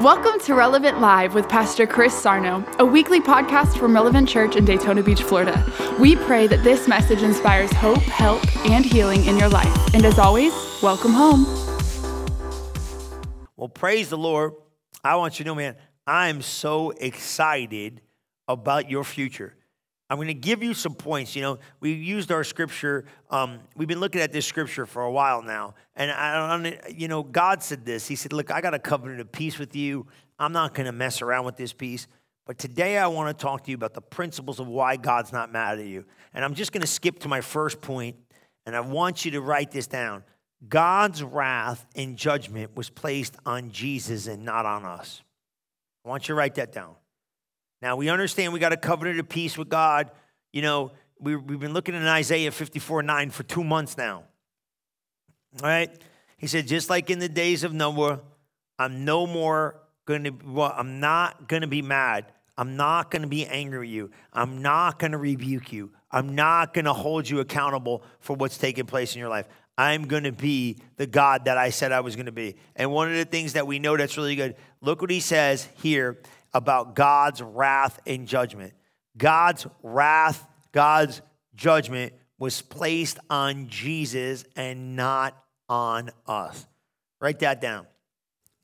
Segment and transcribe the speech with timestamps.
[0.00, 4.64] Welcome to Relevant Live with Pastor Chris Sarno, a weekly podcast from Relevant Church in
[4.64, 5.64] Daytona Beach, Florida.
[6.00, 9.94] We pray that this message inspires hope, help, and healing in your life.
[9.94, 10.52] And as always,
[10.82, 11.44] welcome home.
[13.56, 14.54] Well, praise the Lord.
[15.04, 15.76] I want you to know, man,
[16.08, 18.00] I'm so excited
[18.48, 19.54] about your future.
[20.10, 21.34] I'm going to give you some points.
[21.34, 23.06] You know, we used our scripture.
[23.30, 27.22] Um, we've been looking at this scripture for a while now, and I, you know,
[27.22, 28.06] God said this.
[28.06, 30.06] He said, "Look, I got a covenant of peace with you.
[30.38, 32.06] I'm not going to mess around with this peace."
[32.46, 35.50] But today I want to talk to you about the principles of why God's not
[35.50, 36.04] mad at you.
[36.34, 38.16] And I'm just going to skip to my first point,
[38.66, 40.24] and I want you to write this down.
[40.68, 45.22] God's wrath and judgment was placed on Jesus and not on us.
[46.04, 46.94] I want you to write that down.
[47.84, 50.10] Now, we understand we got a covenant of peace with God.
[50.54, 54.24] You know, we, have been looking at Isaiah 54 9 for two months now.
[55.62, 55.90] All right?
[56.38, 58.20] He said, just like in the days of Noah,
[58.78, 62.24] I'm no more going to, well, I'm not going to be mad.
[62.56, 64.10] I'm not going to be angry with you.
[64.32, 65.90] I'm not going to rebuke you.
[66.10, 69.46] I'm not going to hold you accountable for what's taking place in your life.
[69.76, 72.56] I'm going to be the God that I said I was going to be.
[72.76, 75.68] And one of the things that we know that's really good, look what he says
[75.82, 76.16] here
[76.54, 78.72] about God's wrath and judgment.
[79.16, 81.20] God's wrath, God's
[81.54, 85.36] judgment was placed on Jesus and not
[85.68, 86.66] on us.
[87.20, 87.86] Write that down.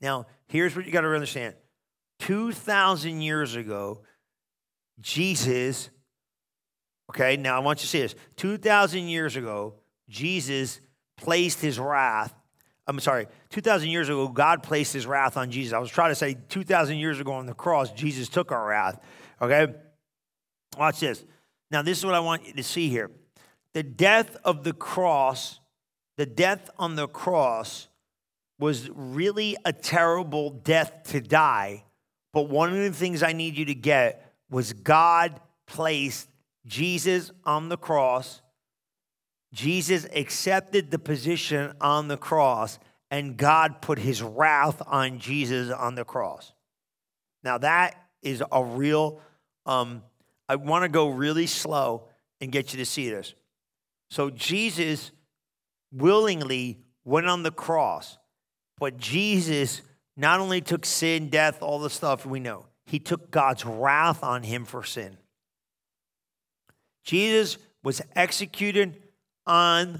[0.01, 1.55] Now, here's what you got to understand
[2.19, 4.01] 2,000 years ago,
[4.99, 5.89] Jesus,
[7.09, 8.15] okay, now I want you to see this.
[8.37, 9.75] 2,000 years ago,
[10.09, 10.79] Jesus
[11.17, 12.33] placed his wrath
[12.87, 15.73] I'm sorry, 2,000 years ago, God placed his wrath on Jesus.
[15.73, 18.99] I was trying to say 2,000 years ago on the cross, Jesus took our wrath.
[19.41, 19.73] Okay?
[20.77, 21.23] Watch this.
[21.69, 23.11] Now, this is what I want you to see here.
[23.73, 25.59] The death of the cross,
[26.17, 27.87] the death on the cross
[28.59, 31.85] was really a terrible death to die.
[32.33, 36.29] But one of the things I need you to get was God placed
[36.65, 38.41] Jesus on the cross
[39.53, 42.79] Jesus accepted the position on the cross,
[43.09, 46.53] and God put his wrath on Jesus on the cross.
[47.43, 49.19] Now, that is a real,
[49.65, 50.03] um,
[50.47, 52.07] I want to go really slow
[52.39, 53.33] and get you to see this.
[54.09, 55.11] So, Jesus
[55.91, 58.17] willingly went on the cross,
[58.77, 59.81] but Jesus
[60.15, 64.43] not only took sin, death, all the stuff we know, he took God's wrath on
[64.43, 65.17] him for sin.
[67.03, 69.01] Jesus was executed
[69.51, 69.99] on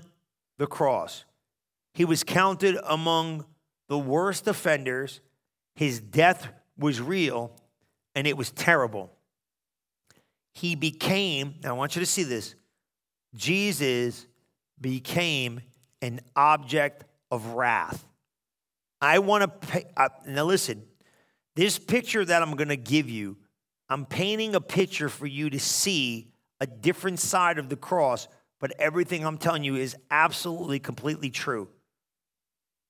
[0.58, 1.26] the cross.
[1.94, 3.44] He was counted among
[3.90, 5.20] the worst offenders.
[5.76, 6.48] His death
[6.78, 7.52] was real
[8.16, 9.12] and it was terrible.
[10.54, 12.56] He became, now I want you to see this
[13.36, 14.26] Jesus
[14.80, 15.60] became
[16.02, 18.06] an object of wrath.
[19.02, 20.82] I want to uh, now listen,
[21.58, 23.36] this picture that I'm going to give you,
[23.90, 26.32] I'm painting a picture for you to see
[26.62, 28.30] a different side of the cross
[28.62, 31.68] but everything I'm telling you is absolutely, completely true.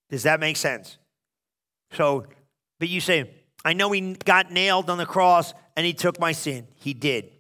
[0.09, 0.97] Does that make sense?
[1.93, 2.25] So,
[2.79, 3.31] but you say,
[3.63, 6.67] I know he got nailed on the cross and he took my sin.
[6.75, 7.31] He did.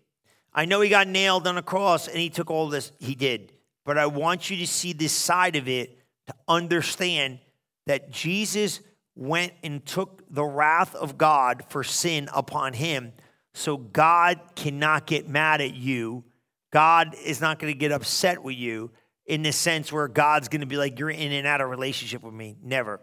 [0.53, 2.91] I know he got nailed on the cross and he took all this.
[2.99, 3.51] He did.
[3.83, 7.39] But I want you to see this side of it to understand
[7.87, 8.79] that Jesus
[9.15, 13.11] went and took the wrath of God for sin upon him.
[13.53, 16.23] So God cannot get mad at you
[16.71, 18.91] God is not going to get upset with you
[19.25, 22.23] in the sense where God's going to be like, you're in and out of relationship
[22.23, 22.57] with me.
[22.63, 23.01] Never.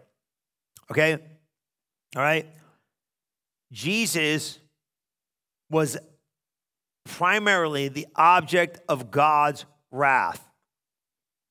[0.91, 1.13] Okay?
[2.15, 2.47] All right?
[3.71, 4.59] Jesus
[5.69, 5.97] was
[7.05, 10.43] primarily the object of God's wrath.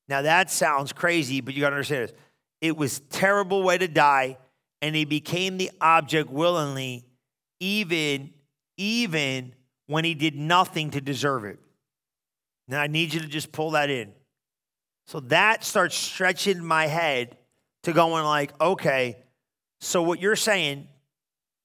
[0.09, 2.17] Now that sounds crazy, but you got to understand this.
[2.61, 4.39] It was terrible way to die,
[4.83, 7.05] and he became the object willingly,
[7.61, 8.33] even,
[8.77, 9.55] even
[9.87, 11.61] when he did nothing to deserve it.
[12.69, 14.13] Now I need you to just pull that in.
[15.07, 17.39] So that starts stretching my head
[17.85, 19.17] to going like, okay,
[19.81, 20.87] so what you're saying,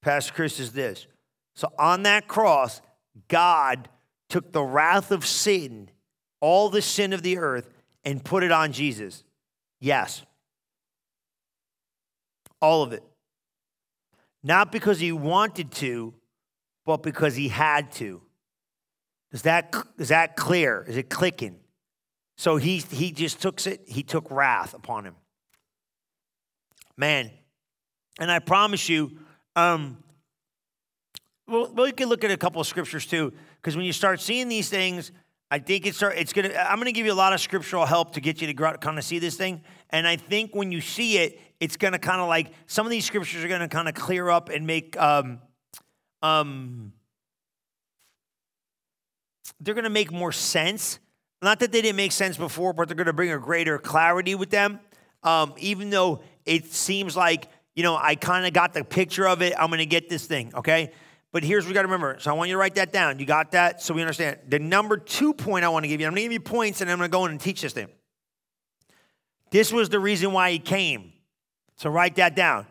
[0.00, 1.06] Pastor Chris, is this.
[1.54, 2.80] So on that cross,
[3.28, 3.88] God
[4.28, 5.90] took the wrath of Satan,
[6.40, 7.68] all the sin of the earth,
[8.04, 9.24] and put it on Jesus.
[9.80, 10.24] Yes.
[12.60, 13.02] All of it.
[14.42, 16.14] Not because he wanted to,
[16.86, 18.22] but because he had to.
[19.34, 20.84] Is that, is that clear?
[20.88, 21.56] Is it clicking?
[22.38, 25.16] So he, he just took it, he took wrath upon him.
[26.96, 27.30] Man,
[28.20, 29.18] and I promise you,
[29.56, 29.98] um,
[31.46, 34.48] well, we can look at a couple of scriptures too, because when you start seeing
[34.48, 35.12] these things,
[35.50, 36.54] I think it's it's gonna.
[36.54, 39.04] I'm gonna give you a lot of scriptural help to get you to kind of
[39.04, 39.62] see this thing.
[39.90, 42.90] And I think when you see it, it's going to kind of like some of
[42.90, 45.38] these scriptures are going to kind of clear up and make um,
[46.22, 46.93] um,
[49.60, 50.98] they're going to make more sense.
[51.42, 54.34] Not that they didn't make sense before, but they're going to bring a greater clarity
[54.34, 54.80] with them.
[55.22, 59.42] Um, even though it seems like, you know, I kind of got the picture of
[59.42, 60.92] it, I'm going to get this thing, okay?
[61.32, 62.16] But here's what we got to remember.
[62.20, 63.18] So I want you to write that down.
[63.18, 63.82] You got that?
[63.82, 64.38] So we understand.
[64.48, 66.80] The number two point I want to give you, I'm going to give you points
[66.80, 67.88] and I'm going to go in and teach this thing.
[69.50, 71.12] This was the reason why he came.
[71.76, 72.66] So write that down.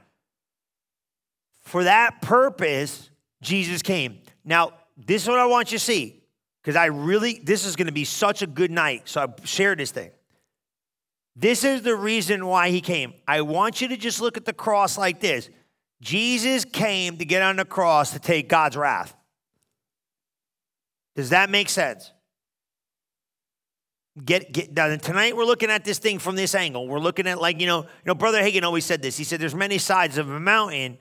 [1.59, 3.09] For that purpose,
[3.41, 4.19] Jesus came.
[4.45, 6.22] Now, this is what I want you to see
[6.63, 9.03] because I really, this is going to be such a good night.
[9.05, 10.11] So I shared this thing.
[11.35, 13.13] This is the reason why he came.
[13.27, 15.49] I want you to just look at the cross like this
[16.01, 19.15] Jesus came to get on the cross to take God's wrath.
[21.15, 22.11] Does that make sense?
[24.23, 26.87] Get, get now, tonight we're looking at this thing from this angle.
[26.87, 29.17] We're looking at like, you know, you know, Brother Hagin always said this.
[29.17, 30.99] He said there's many sides of a mountain,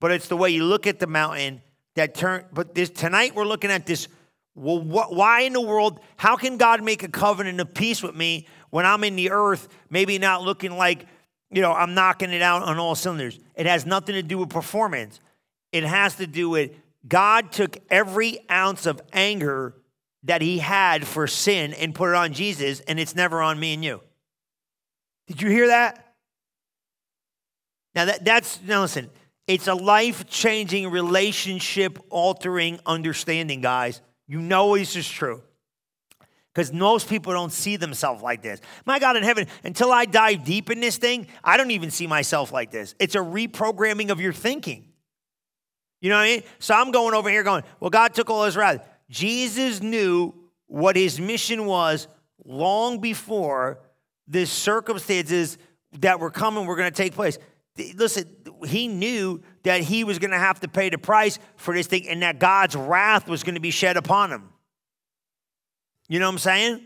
[0.00, 1.62] but it's the way you look at the mountain
[1.94, 4.08] that turn but this tonight we're looking at this
[4.54, 8.14] well what, why in the world how can god make a covenant of peace with
[8.14, 11.06] me when i'm in the earth maybe not looking like
[11.50, 13.38] you know i'm knocking it out on all cylinders?
[13.54, 15.20] It has nothing to do with performance.
[15.72, 16.72] It has to do with
[17.06, 19.74] god took every ounce of anger
[20.24, 23.74] that he had for sin and put it on jesus and it's never on me
[23.74, 24.00] and you.
[25.28, 26.14] Did you hear that?
[27.94, 29.10] Now that, that's now listen
[29.46, 34.00] it's a life changing, relationship altering understanding, guys.
[34.32, 35.42] You know this is true.
[36.54, 38.60] Because most people don't see themselves like this.
[38.86, 42.06] My God in heaven, until I dive deep in this thing, I don't even see
[42.06, 42.94] myself like this.
[42.98, 44.86] It's a reprogramming of your thinking.
[46.00, 46.42] You know what I mean?
[46.60, 48.82] So I'm going over here going, well, God took all his wrath.
[49.10, 50.32] Jesus knew
[50.66, 52.08] what his mission was
[52.42, 53.80] long before
[54.28, 55.58] the circumstances
[55.98, 57.36] that were coming were going to take place.
[57.76, 58.34] Listen,
[58.66, 62.08] he knew that he was going to have to pay the price for this thing
[62.08, 64.48] and that God's wrath was going to be shed upon him.
[66.08, 66.80] You know what I'm saying?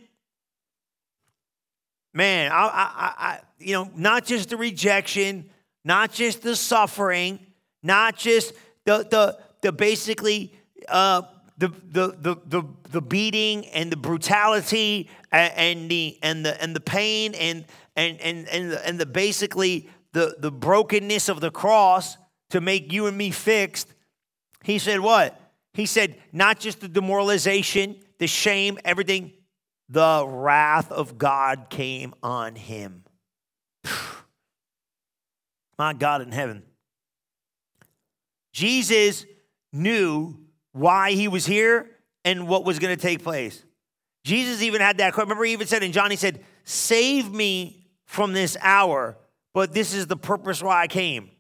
[2.13, 5.51] Man, I, I, I, you know, not just the rejection,
[5.85, 7.39] not just the suffering,
[7.83, 10.55] not just the, the, the basically
[10.89, 11.23] uh,
[11.59, 16.77] the, the, the, the, the beating and the brutality and, and the and the and
[16.77, 17.65] the pain and
[17.97, 22.17] and and and the, and the basically the, the brokenness of the cross
[22.51, 23.93] to make you and me fixed,
[24.65, 25.41] he said, What?
[25.75, 29.33] He said, Not just the demoralization, the shame, everything,
[29.89, 33.05] the wrath of God came on him.
[35.79, 36.63] My God in heaven.
[38.53, 39.27] Jesus
[39.73, 40.39] knew
[40.73, 41.91] why he was here
[42.25, 43.63] and what was going to take place.
[44.25, 45.17] Jesus even had that.
[45.17, 49.17] Remember, he even said in John, he said, Save me from this hour
[49.57, 51.31] but this is the purpose why I came.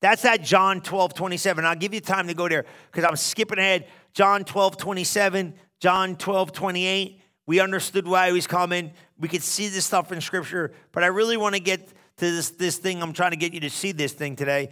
[0.00, 1.64] That's that John 12, 27.
[1.64, 3.88] I'll give you time to go there because I'm skipping ahead.
[4.12, 7.20] John 12, 27, John 12, 28.
[7.46, 8.92] We understood why he was coming.
[9.18, 12.50] We could see this stuff in scripture, but I really want to get to this,
[12.50, 13.02] this thing.
[13.02, 14.70] I'm trying to get you to see this thing today.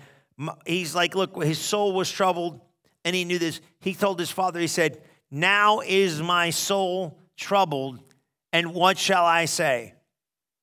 [0.67, 2.61] He's like, look, his soul was troubled,
[3.05, 3.61] and he knew this.
[3.81, 8.01] He told his father, he said, Now is my soul troubled,
[8.53, 9.95] and what shall I say?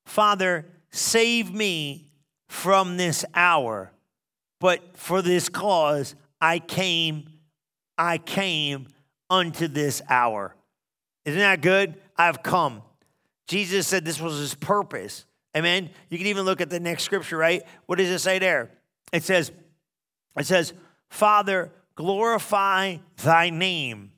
[0.06, 2.10] Father, save me
[2.48, 3.90] from this hour,
[4.64, 7.28] but for this cause I came,
[7.98, 8.88] I came
[9.28, 10.56] unto this hour.
[11.26, 11.96] Isn't that good?
[12.16, 12.80] I've come.
[13.46, 15.26] Jesus said this was his purpose.
[15.54, 15.90] Amen.
[16.08, 17.62] You can even look at the next scripture, right?
[17.84, 18.70] What does it say there?
[19.12, 19.52] It says,
[20.38, 20.72] it says,
[21.10, 24.12] Father, glorify thy name.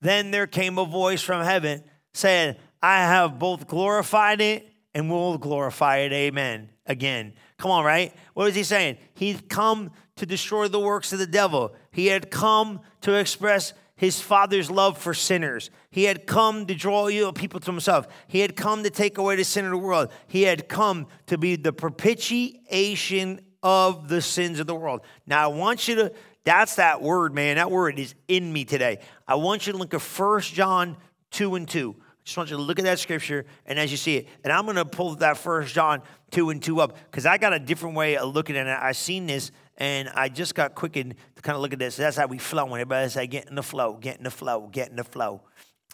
[0.00, 1.82] Then there came a voice from heaven
[2.14, 6.12] saying, I have both glorified it and will glorify it.
[6.12, 7.34] Amen again.
[7.58, 8.14] Come on, right?
[8.34, 8.98] What was he saying?
[9.14, 11.74] He'd come to destroy the works of the devil.
[11.90, 15.70] He had come to express his father's love for sinners.
[15.90, 18.06] He had come to draw you people to himself.
[18.28, 20.10] He had come to take away the sin of the world.
[20.28, 25.00] He had come to be the propitiation of the sins of the world.
[25.26, 26.12] Now I want you to
[26.44, 27.56] that's that word, man.
[27.56, 29.00] That word is in me today.
[29.26, 30.96] I want you to look at First John
[31.32, 31.94] 2 and 2.
[32.28, 34.28] Just want you to look at that scripture and as you see it.
[34.44, 37.54] And I'm going to pull that First John two and two up because I got
[37.54, 38.78] a different way of looking at it.
[38.78, 41.94] I seen this and I just got quickened to kind of look at this.
[41.94, 42.66] So That's how we flow.
[42.66, 45.40] Everybody say, get in the flow, get in the flow, get in the flow.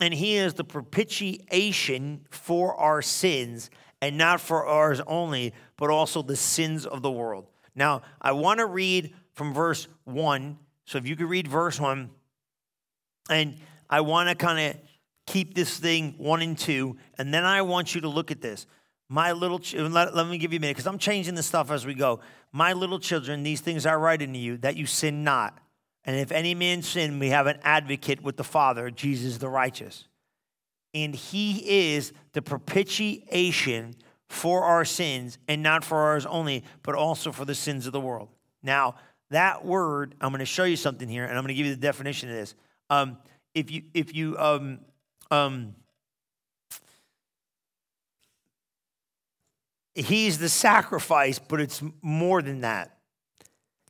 [0.00, 3.70] And he is the propitiation for our sins
[4.02, 7.46] and not for ours only, but also the sins of the world.
[7.76, 10.58] Now, I want to read from verse one.
[10.84, 12.10] So if you could read verse one,
[13.30, 13.54] and
[13.88, 14.80] I want to kind of
[15.26, 18.66] keep this thing one and two, and then I want you to look at this.
[19.08, 21.70] My little, ch- let, let me give you a minute because I'm changing the stuff
[21.70, 22.20] as we go.
[22.52, 25.58] My little children, these things I write unto you that you sin not.
[26.04, 30.06] And if any man sin, we have an advocate with the Father, Jesus the righteous.
[30.92, 33.96] And he is the propitiation
[34.28, 38.00] for our sins, and not for ours only, but also for the sins of the
[38.00, 38.28] world.
[38.62, 38.96] Now,
[39.30, 41.74] that word, I'm going to show you something here, and I'm going to give you
[41.74, 42.54] the definition of this.
[42.90, 43.18] Um,
[43.54, 44.80] if you, if you, um,
[45.30, 45.74] um,
[49.94, 52.98] he's the sacrifice, but it's more than that.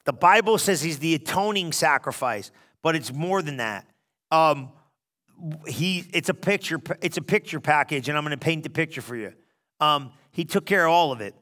[0.05, 2.51] The Bible says he's the atoning sacrifice,
[2.83, 3.87] but it's more than that.
[4.31, 4.71] Um,
[5.67, 9.03] he, it's a picture, it's a picture package, and I'm going to paint the picture
[9.03, 9.33] for you.
[9.81, 11.35] Um, he took care of all of it.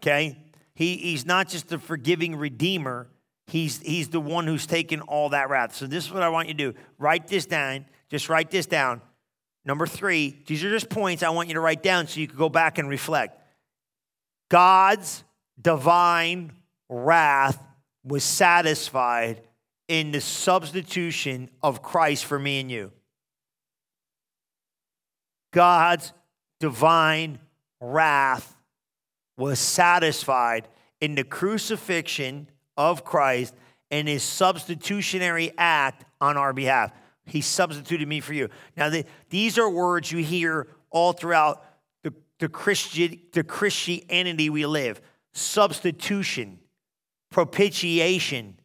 [0.00, 0.38] Okay,
[0.74, 3.08] he, he's not just the forgiving redeemer.
[3.50, 5.74] He's he's the one who's taken all that wrath.
[5.74, 6.78] So this is what I want you to do.
[6.98, 7.84] Write this down.
[8.08, 9.00] Just write this down.
[9.64, 10.40] Number three.
[10.46, 12.78] These are just points I want you to write down so you can go back
[12.78, 13.42] and reflect.
[14.50, 15.24] God's
[15.60, 16.52] divine
[16.88, 17.60] wrath
[18.04, 19.42] was satisfied
[19.88, 22.92] in the substitution of Christ for me and you.
[25.52, 26.12] God's
[26.60, 27.40] divine
[27.80, 28.56] wrath
[29.36, 30.68] was satisfied
[31.00, 33.54] in the crucifixion of Christ
[33.90, 36.92] and his substitutionary act on our behalf.
[37.26, 38.48] He substituted me for you.
[38.76, 41.64] Now, the, these are words you hear all throughout
[42.02, 45.00] the, the, Christian, the Christianity we live
[45.32, 46.58] substitution,
[47.30, 48.58] propitiation,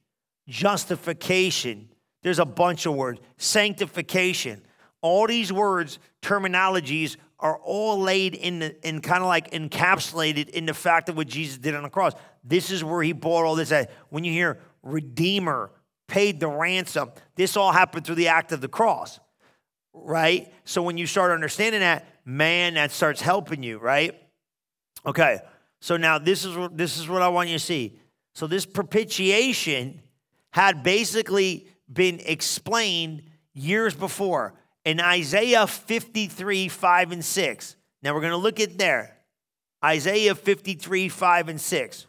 [0.47, 1.89] justification.
[2.23, 4.63] There's a bunch of words, sanctification.
[5.01, 10.65] All these words, terminologies are all laid in, the, in kind of like encapsulated in
[10.65, 12.13] the fact of what Jesus did on the cross.
[12.43, 13.73] This is where he bought all this.
[14.09, 15.71] When you hear Redeemer,
[16.07, 19.19] paid the ransom, this all happened through the act of the cross,
[19.93, 20.51] right?
[20.63, 24.19] So when you start understanding that, man, that starts helping you, right?
[25.05, 25.39] Okay,
[25.81, 27.99] so now this is, this is what I want you to see.
[28.33, 30.01] So this propitiation
[30.51, 33.23] had basically been explained
[33.53, 34.53] years before
[34.85, 37.75] in Isaiah 53, 5 and 6.
[38.03, 39.17] Now we're going to look at there.
[39.83, 42.05] Isaiah 53, 5 and 6.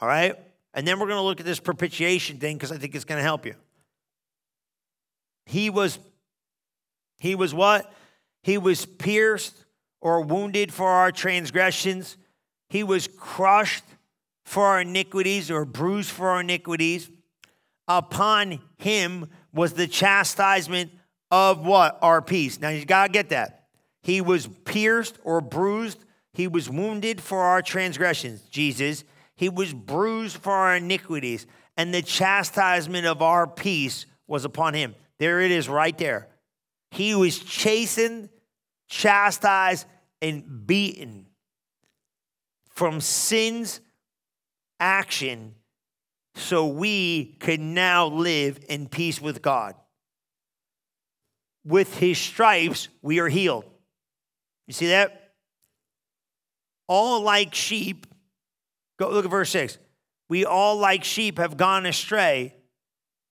[0.00, 0.36] All right?
[0.74, 3.18] And then we're going to look at this propitiation thing because I think it's going
[3.18, 3.54] to help you.
[5.44, 5.98] He was,
[7.18, 7.92] he was what?
[8.42, 9.64] He was pierced
[10.00, 12.16] or wounded for our transgressions.
[12.68, 13.84] He was crushed
[14.44, 17.10] for our iniquities or bruised for our iniquities.
[17.88, 20.92] Upon him was the chastisement
[21.30, 21.98] of what?
[22.02, 22.60] Our peace.
[22.60, 23.66] Now you got to get that.
[24.02, 26.04] He was pierced or bruised.
[26.32, 29.04] He was wounded for our transgressions, Jesus.
[29.36, 34.94] He was bruised for our iniquities, and the chastisement of our peace was upon him.
[35.18, 36.28] There it is right there.
[36.90, 38.30] He was chastened,
[38.88, 39.86] chastised,
[40.22, 41.26] and beaten
[42.70, 43.80] from sin's
[44.80, 45.54] action
[46.34, 49.74] so we could now live in peace with God
[51.64, 53.64] with his stripes we are healed.
[54.66, 55.32] You see that?
[56.86, 58.06] All like sheep,
[58.98, 59.78] go look at verse 6.
[60.28, 62.54] We all like sheep have gone astray.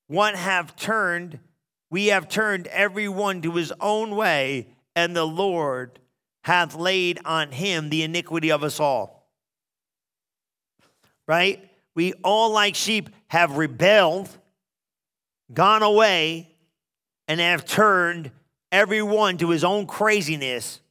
[0.07, 1.39] One have turned,
[1.89, 5.99] we have turned every one to his own way, and the Lord
[6.43, 9.29] hath laid on him the iniquity of us all.
[11.27, 11.69] Right?
[11.93, 14.29] We all like sheep have rebelled,
[15.53, 16.55] gone away,
[17.27, 18.31] and have turned
[18.71, 20.81] everyone to his own craziness,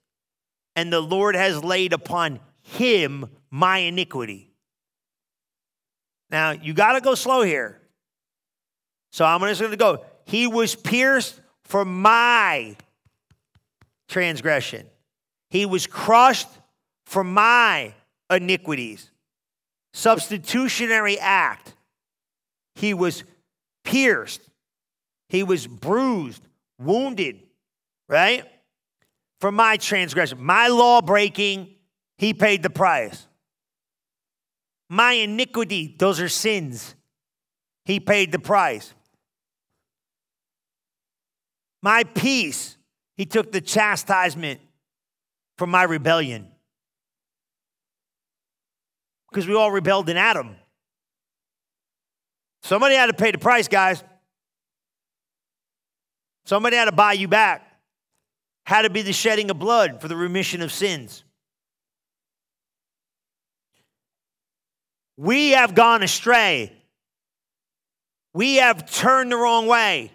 [0.75, 4.51] and the Lord has laid upon him my iniquity.
[6.31, 7.81] Now, you got to go slow here.
[9.13, 10.05] So I'm just going to go.
[10.25, 12.77] He was pierced for my
[14.09, 14.87] transgression,
[15.51, 16.49] he was crushed
[17.07, 17.95] for my
[18.31, 19.11] iniquities.
[19.93, 21.75] Substitutionary act.
[22.75, 23.25] He was
[23.83, 24.43] pierced
[25.29, 26.47] he was bruised,
[26.79, 27.41] wounded,
[28.09, 28.45] right?
[29.41, 31.75] For my transgression, my law breaking,
[32.19, 33.27] he paid the price.
[34.89, 36.95] My iniquity, those are sins.
[37.85, 38.95] He paid the price.
[41.83, 42.77] My peace,
[43.17, 44.61] he took the chastisement
[45.59, 46.49] for my rebellion.
[49.31, 50.57] Because we all rebelled in Adam.
[52.63, 54.03] Somebody had to pay the price, guys.
[56.47, 57.63] Somebody had to buy you back.
[58.65, 61.25] Had to be the shedding of blood for the remission of sins.
[65.17, 66.73] We have gone astray.
[68.33, 70.13] We have turned the wrong way.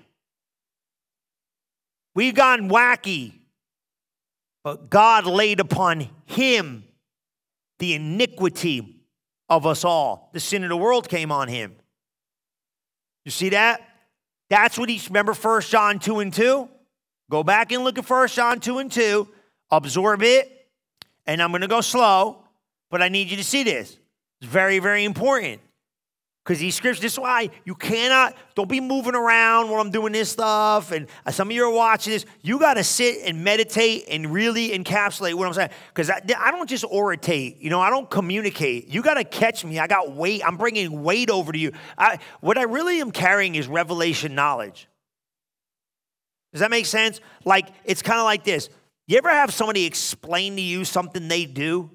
[2.16, 3.34] We've gone wacky.
[4.64, 6.84] But God laid upon him
[7.80, 9.02] the iniquity
[9.50, 10.30] of us all.
[10.34, 11.76] The sin of the world came on him.
[13.26, 13.82] You see that?
[14.52, 16.68] That's what he remember 1 John 2 and 2?
[17.30, 19.26] Go back and look at 1 John 2 and 2.
[19.72, 20.68] Absorb it.
[21.26, 22.44] And I'm going to go slow,
[22.90, 23.98] but I need you to see this.
[24.42, 25.62] It's very, very important.
[26.44, 30.12] Because these scriptures, this is why you cannot, don't be moving around while I'm doing
[30.12, 30.92] this stuff.
[30.92, 32.26] And some of you are watching this.
[32.42, 35.70] You got to sit and meditate and really encapsulate what I'm saying.
[35.90, 38.88] Because I, I, don't just orate, you know, I don't communicate.
[38.88, 39.78] You got to catch me.
[39.78, 40.42] I got weight.
[40.44, 41.74] I'm bringing weight over to you.
[41.96, 44.88] I, what I really am carrying is revelation knowledge.
[46.54, 47.20] Does that make sense?
[47.46, 48.70] Like, it's kind of like this.
[49.06, 51.92] You ever have somebody explain to you something they do?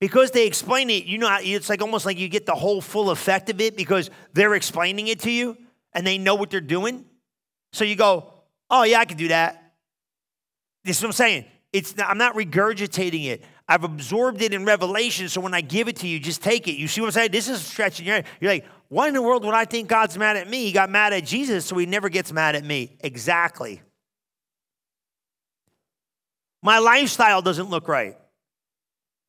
[0.00, 3.10] Because they explain it, you know, it's like almost like you get the whole full
[3.10, 5.58] effect of it because they're explaining it to you
[5.92, 7.04] and they know what they're doing.
[7.72, 8.32] So you go,
[8.70, 9.74] oh, yeah, I can do that.
[10.84, 11.44] This is what I'm saying.
[11.72, 13.44] It's not, I'm not regurgitating it.
[13.68, 15.28] I've absorbed it in revelation.
[15.28, 16.72] So when I give it to you, just take it.
[16.72, 17.30] You see what I'm saying?
[17.30, 20.36] This is stretching your You're like, why in the world would I think God's mad
[20.36, 20.64] at me?
[20.64, 22.96] He got mad at Jesus, so he never gets mad at me.
[23.00, 23.82] Exactly.
[26.62, 28.16] My lifestyle doesn't look right.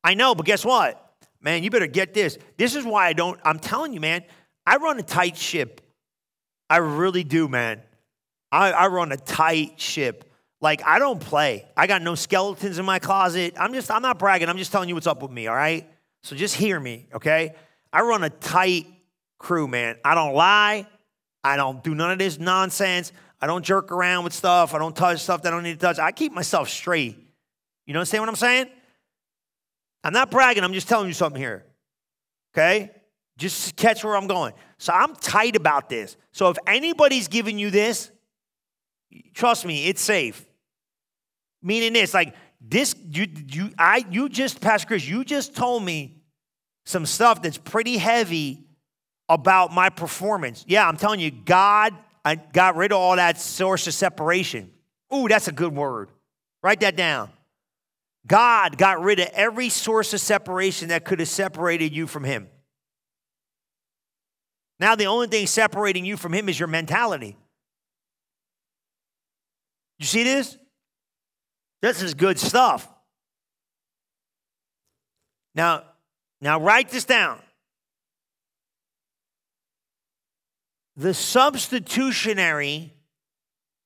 [0.04, 0.98] I know, but guess what?
[1.40, 2.38] Man, you better get this.
[2.56, 4.22] This is why I don't, I'm telling you, man,
[4.66, 5.80] I run a tight ship.
[6.70, 7.82] I really do, man.
[8.50, 10.30] I, I run a tight ship.
[10.60, 11.66] Like, I don't play.
[11.76, 13.54] I got no skeletons in my closet.
[13.56, 14.48] I'm just, I'm not bragging.
[14.48, 15.88] I'm just telling you what's up with me, all right?
[16.22, 17.54] So just hear me, okay?
[17.92, 18.86] I run a tight
[19.38, 19.96] crew, man.
[20.04, 20.86] I don't lie.
[21.42, 23.12] I don't do none of this nonsense.
[23.40, 24.72] I don't jerk around with stuff.
[24.72, 25.98] I don't touch stuff that I don't need to touch.
[25.98, 27.18] I keep myself straight.
[27.86, 28.68] You understand what I'm saying?
[30.04, 31.64] I'm not bragging, I'm just telling you something here.
[32.54, 32.90] Okay?
[33.38, 34.52] Just catch where I'm going.
[34.78, 36.16] So I'm tight about this.
[36.32, 38.10] So if anybody's giving you this,
[39.34, 40.46] trust me, it's safe.
[41.62, 46.22] Meaning this, like this, you you I you just, Pastor Chris, you just told me
[46.84, 48.64] some stuff that's pretty heavy
[49.28, 50.64] about my performance.
[50.66, 51.94] Yeah, I'm telling you, God,
[52.24, 54.70] I got rid of all that source of separation.
[55.14, 56.10] Ooh, that's a good word.
[56.62, 57.30] Write that down.
[58.26, 62.48] God got rid of every source of separation that could have separated you from Him.
[64.78, 67.36] Now, the only thing separating you from Him is your mentality.
[69.98, 70.56] You see this?
[71.80, 72.88] This is good stuff.
[75.54, 75.84] Now,
[76.40, 77.38] now write this down.
[80.96, 82.92] The substitutionary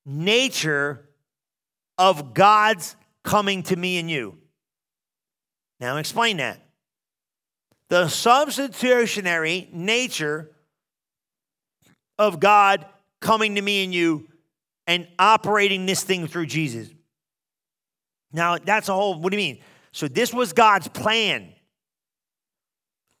[0.05, 1.09] nature
[1.97, 2.95] of God's
[3.27, 4.37] coming to me and you.
[5.81, 6.61] Now, explain that.
[7.89, 10.49] The substitutionary nature
[12.17, 12.85] of God
[13.19, 14.29] coming to me and you
[14.87, 16.87] and operating this thing through Jesus.
[18.31, 19.61] Now, that's a whole, what do you mean?
[19.91, 21.49] So, this was God's plan.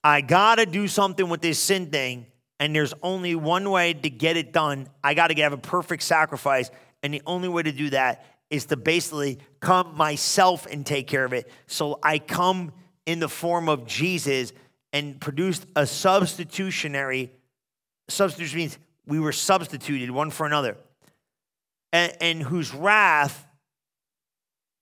[0.05, 2.27] I got to do something with this sin thing,
[2.61, 4.87] and there's only one way to get it done.
[5.03, 6.71] I got to have a perfect sacrifice,
[7.03, 11.25] and the only way to do that is to basically come myself and take care
[11.25, 11.49] of it.
[11.67, 12.71] So I come
[13.05, 14.53] in the form of Jesus
[14.93, 17.31] and produced a substitutionary
[18.09, 20.77] substitution means we were substituted one for another.
[21.93, 23.45] And, and whose wrath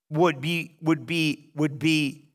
[0.10, 2.26] would be would be would be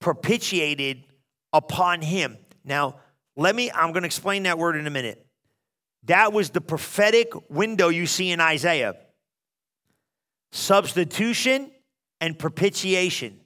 [0.00, 1.04] propitiated
[1.52, 2.36] upon him.
[2.64, 2.96] Now
[3.36, 5.24] let me i'm going to explain that word in a minute.
[6.04, 8.96] That was the prophetic window you see in isaiah
[10.56, 11.70] substitution
[12.20, 13.38] and propitiation.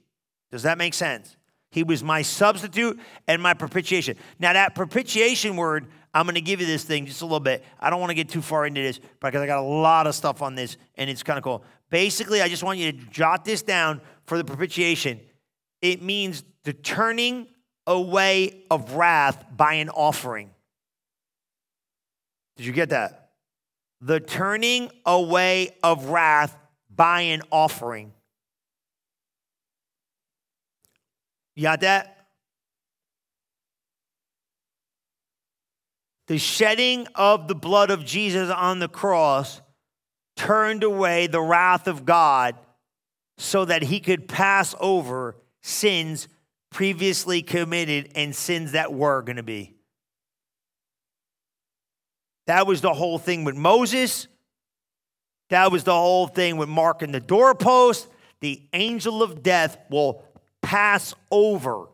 [0.51, 1.35] Does that make sense?
[1.71, 4.17] He was my substitute and my propitiation.
[4.39, 7.63] Now, that propitiation word, I'm going to give you this thing just a little bit.
[7.79, 10.15] I don't want to get too far into this because I got a lot of
[10.15, 11.63] stuff on this and it's kind of cool.
[11.89, 15.19] Basically, I just want you to jot this down for the propitiation.
[15.81, 17.47] It means the turning
[17.87, 20.51] away of wrath by an offering.
[22.57, 23.31] Did you get that?
[24.01, 26.57] The turning away of wrath
[26.95, 28.13] by an offering.
[31.55, 32.17] You got that?
[36.27, 39.61] The shedding of the blood of Jesus on the cross
[40.37, 42.55] turned away the wrath of God
[43.37, 46.27] so that he could pass over sins
[46.69, 49.75] previously committed and sins that were going to be.
[52.47, 54.27] That was the whole thing with Moses.
[55.51, 58.07] That was the whole thing with marking the doorpost.
[58.39, 60.23] The angel of death will
[60.61, 61.87] pass over.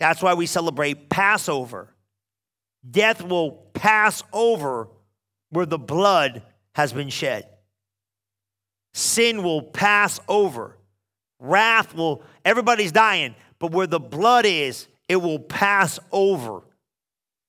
[0.00, 1.94] That's why we celebrate Passover.
[2.88, 4.88] Death will pass over
[5.50, 6.42] where the blood
[6.74, 7.48] has been shed.
[8.94, 10.76] Sin will pass over.
[11.38, 16.62] Wrath will, everybody's dying, but where the blood is, it will pass over.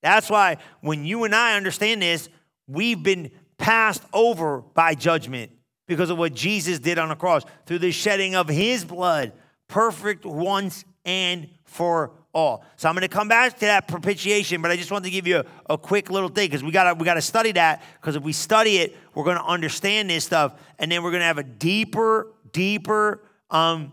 [0.03, 2.29] That's why when you and I understand this,
[2.67, 5.51] we've been passed over by judgment
[5.87, 9.33] because of what Jesus did on the cross through the shedding of his blood,
[9.67, 12.63] perfect once and for all.
[12.75, 15.25] So I'm going to come back to that propitiation, but I just want to give
[15.25, 18.15] you a, a quick little thing because we got we got to study that because
[18.15, 21.25] if we study it, we're going to understand this stuff, and then we're going to
[21.25, 23.91] have a deeper, deeper, um,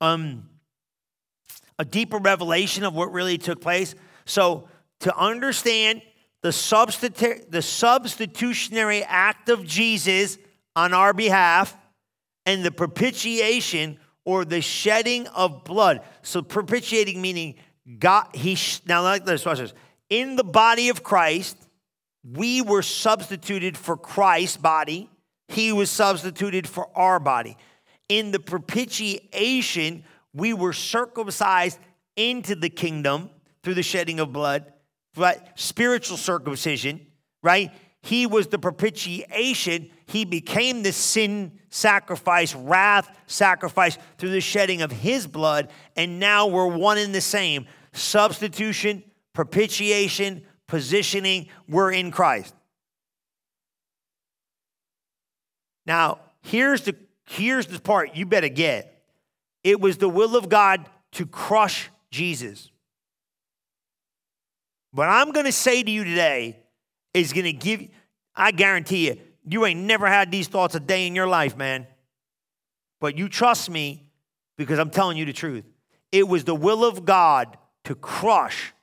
[0.00, 0.48] um,
[1.78, 3.94] a deeper revelation of what really took place.
[4.24, 4.68] So
[5.00, 6.02] to understand
[6.42, 10.38] the substitu- the substitutionary act of Jesus
[10.74, 11.76] on our behalf
[12.46, 16.02] and the propitiation or the shedding of blood.
[16.22, 17.56] So propitiating meaning
[17.98, 19.72] God, he, now like this, watch this.
[20.08, 21.56] In the body of Christ,
[22.22, 25.10] we were substituted for Christ's body.
[25.48, 27.56] He was substituted for our body.
[28.08, 31.78] In the propitiation, we were circumcised
[32.16, 33.30] into the kingdom
[33.62, 34.72] through the shedding of blood,
[35.14, 37.06] but spiritual circumcision,
[37.42, 37.70] right?
[38.02, 39.90] He was the propitiation.
[40.06, 45.70] He became the sin sacrifice, wrath sacrifice through the shedding of his blood.
[45.96, 51.48] And now we're one in the same substitution, propitiation, positioning.
[51.68, 52.54] We're in Christ.
[55.86, 56.94] Now, here's the,
[57.26, 58.96] here's the part you better get
[59.62, 62.70] it was the will of God to crush Jesus.
[64.92, 66.58] What I'm going to say to you today
[67.14, 67.88] is going to give,
[68.34, 71.86] I guarantee you, you ain't never had these thoughts a day in your life, man.
[73.00, 74.06] But you trust me
[74.58, 75.64] because I'm telling you the truth.
[76.12, 78.74] It was the will of God to crush.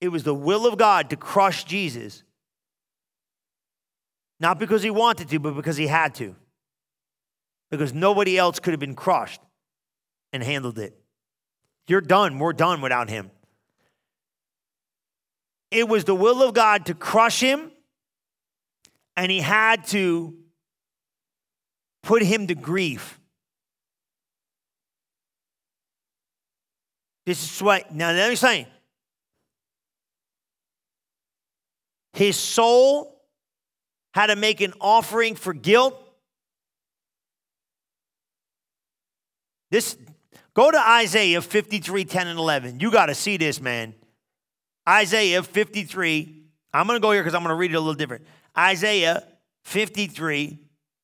[0.00, 2.22] It was the will of God to crush Jesus.
[4.40, 6.34] Not because he wanted to, but because he had to.
[7.70, 9.40] Because nobody else could have been crushed
[10.32, 10.97] and handled it.
[11.88, 12.38] You're done.
[12.38, 13.30] We're done without him.
[15.70, 17.72] It was the will of God to crush him,
[19.16, 20.34] and he had to
[22.02, 23.18] put him to grief.
[27.26, 28.68] This is what, now let me say.
[32.14, 33.22] His soul
[34.14, 36.02] had to make an offering for guilt.
[39.70, 39.96] This
[40.54, 42.80] Go to Isaiah 53, 10 and 11.
[42.80, 43.94] You got to see this, man.
[44.88, 46.42] Isaiah 53.
[46.72, 48.26] I'm going to go here because I'm going to read it a little different.
[48.56, 49.26] Isaiah
[49.64, 50.58] 53.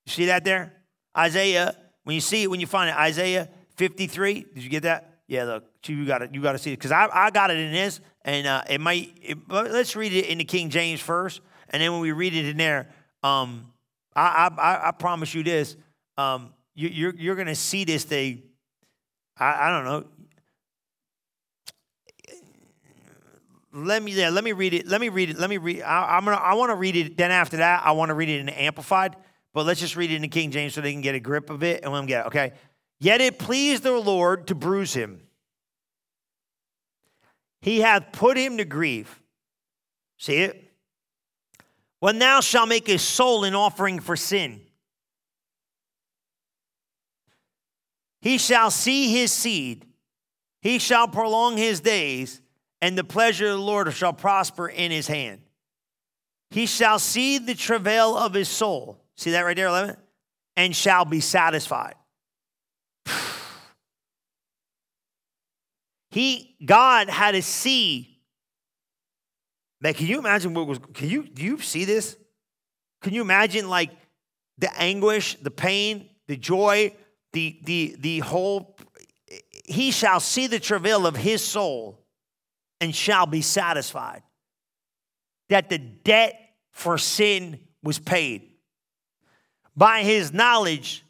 [0.07, 0.72] You see that there?
[1.16, 4.46] Isaiah, when you see it, when you find it, Isaiah 53.
[4.54, 5.18] Did you get that?
[5.26, 6.35] Yeah, look, you got it.
[6.35, 8.80] You got to see it because I, I got it in this, and uh, it
[8.80, 9.16] might.
[9.22, 12.44] It, let's read it in the King James first, and then when we read it
[12.44, 12.90] in there,
[13.22, 13.72] um,
[14.14, 15.76] I, I, I promise you this:
[16.18, 18.42] um, you, you're you're going to see this thing
[19.38, 20.04] I, I don't know.
[23.76, 24.86] Let me yeah, let me read it.
[24.86, 25.38] Let me read it.
[25.38, 25.82] Let me read.
[25.82, 26.36] I, am gonna.
[26.36, 27.16] I want to read it.
[27.16, 29.16] Then after that, I want to read it in Amplified.
[29.52, 31.50] But let's just read it in the King James so they can get a grip
[31.50, 32.26] of it and let them get it.
[32.28, 32.52] Okay.
[33.00, 35.20] Yet it pleased the Lord to bruise him.
[37.60, 39.22] He hath put him to grief.
[40.18, 40.72] See it?
[42.00, 44.60] When thou shalt make his soul an offering for sin,
[48.24, 49.84] He shall see his seed,
[50.62, 52.40] he shall prolong his days,
[52.80, 55.42] and the pleasure of the Lord shall prosper in his hand.
[56.48, 59.04] He shall see the travail of his soul.
[59.14, 59.98] See that right there, 11?
[60.56, 61.96] And shall be satisfied.
[66.10, 68.20] He, God had to see.
[69.80, 72.16] Man, can you imagine what was, can you, do you see this?
[73.02, 73.90] Can you imagine like
[74.56, 76.94] the anguish, the pain, the joy,
[77.34, 78.76] the, the, the whole,
[79.64, 82.00] he shall see the travail of his soul
[82.80, 84.22] and shall be satisfied.
[85.50, 88.52] That the debt for sin was paid.
[89.76, 91.04] By his knowledge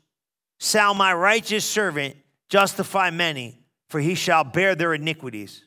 [0.59, 2.17] shall my righteous servant
[2.49, 3.61] justify many,
[3.91, 5.63] for he shall bear their iniquities.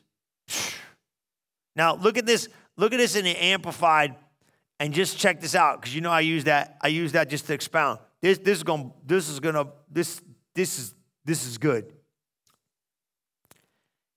[1.76, 4.16] Now look at this, look at this in the amplified,
[4.80, 7.46] and just check this out, because you know I use that, I use that just
[7.46, 8.00] to expound.
[8.20, 10.20] This, this is gonna, this is gonna, this
[10.58, 10.94] this is,
[11.24, 11.92] this is good.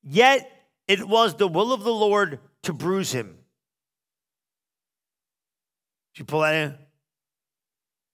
[0.02, 0.52] Yet
[0.88, 3.38] it was the will of the Lord to bruise him.
[6.16, 6.78] Did you pull that in?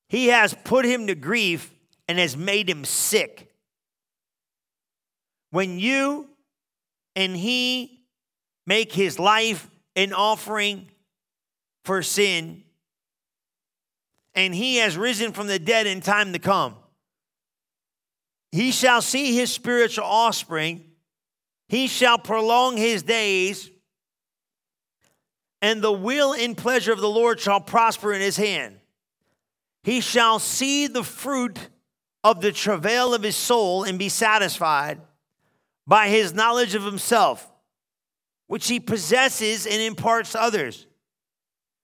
[0.09, 1.73] He has put him to grief
[2.09, 3.49] and has made him sick.
[5.51, 6.27] When you
[7.15, 8.01] and he
[8.65, 10.89] make his life an offering
[11.85, 12.63] for sin,
[14.35, 16.75] and he has risen from the dead in time to come
[18.51, 20.85] He shall see his spiritual offspring.
[21.67, 23.69] He shall prolong his days,
[25.61, 28.79] and the will and pleasure of the Lord shall prosper in his hand.
[29.83, 31.69] He shall see the fruit
[32.23, 35.01] of the travail of his soul and be satisfied
[35.85, 37.49] by his knowledge of himself,
[38.47, 40.86] which he possesses and imparts to others.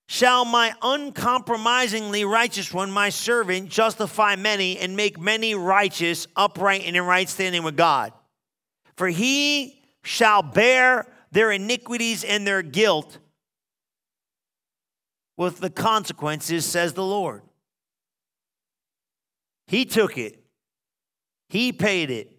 [0.08, 6.96] Shall my uncompromisingly righteous one, my servant, justify many and make many righteous, upright, and
[6.96, 8.14] in right standing with God?
[8.96, 13.18] For he shall bear their iniquities and their guilt
[15.38, 17.42] with the consequences, says the Lord.
[19.68, 20.40] He took it,
[21.50, 22.33] He paid it.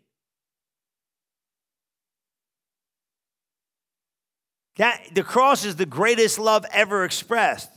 [4.76, 7.70] That, the cross is the greatest love ever expressed.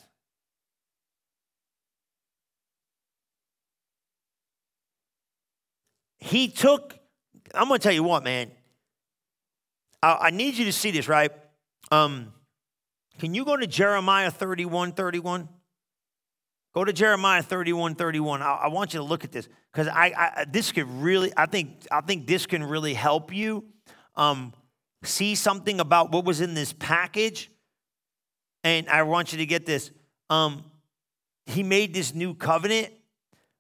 [6.17, 6.97] He took,
[7.53, 8.51] I'm going to tell you what, man.
[10.01, 11.31] I, I, need you to see this, right?
[11.91, 12.33] Um,
[13.19, 15.47] can you go to Jeremiah 31 31?
[16.73, 18.41] Go to Jeremiah 31 31.
[18.41, 21.45] I, I want you to look at this because I, I, this could really, I
[21.45, 23.65] think, I think this can really help you.
[24.15, 24.53] Um,
[25.03, 27.51] see something about what was in this package.
[28.63, 29.91] And I want you to get this.
[30.29, 30.63] Um,
[31.45, 32.89] he made this new covenant,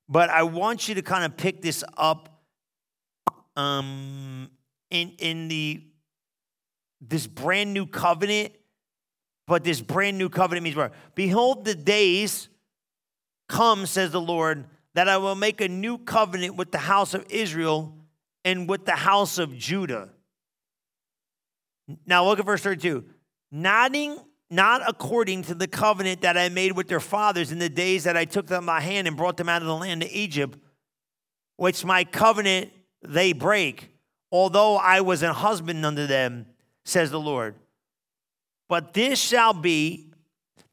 [0.09, 2.43] but I want you to kind of pick this up
[3.55, 4.49] um,
[4.89, 5.83] in, in the
[6.99, 8.53] this brand new covenant.
[9.45, 10.93] But this brand new covenant means what?
[11.15, 12.49] Behold, the days
[13.47, 17.25] come, says the Lord, that I will make a new covenant with the house of
[17.29, 17.95] Israel
[18.43, 20.09] and with the house of Judah
[22.05, 23.03] now look at verse 32.
[23.51, 24.17] Nodding,
[24.49, 28.17] not according to the covenant that I made with their fathers in the days that
[28.17, 30.57] I took them by hand and brought them out of the land of Egypt,
[31.55, 32.71] which my covenant
[33.01, 33.89] they break,
[34.31, 36.45] although I was a husband unto them,
[36.85, 37.55] says the Lord.
[38.69, 40.11] But this shall be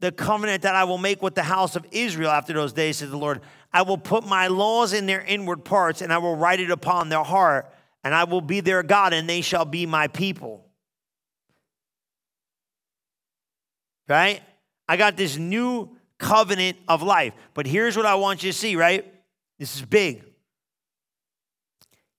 [0.00, 3.11] the covenant that I will make with the house of Israel after those days, says
[3.11, 3.40] the Lord.
[3.72, 7.09] I will put my laws in their inward parts, and I will write it upon
[7.09, 7.72] their heart,
[8.03, 10.63] and I will be their God, and they shall be my people.
[14.09, 14.43] Right?
[14.88, 17.35] I got this new covenant of life.
[17.55, 19.05] But here's what I want you to see, right?
[19.59, 20.25] This is big.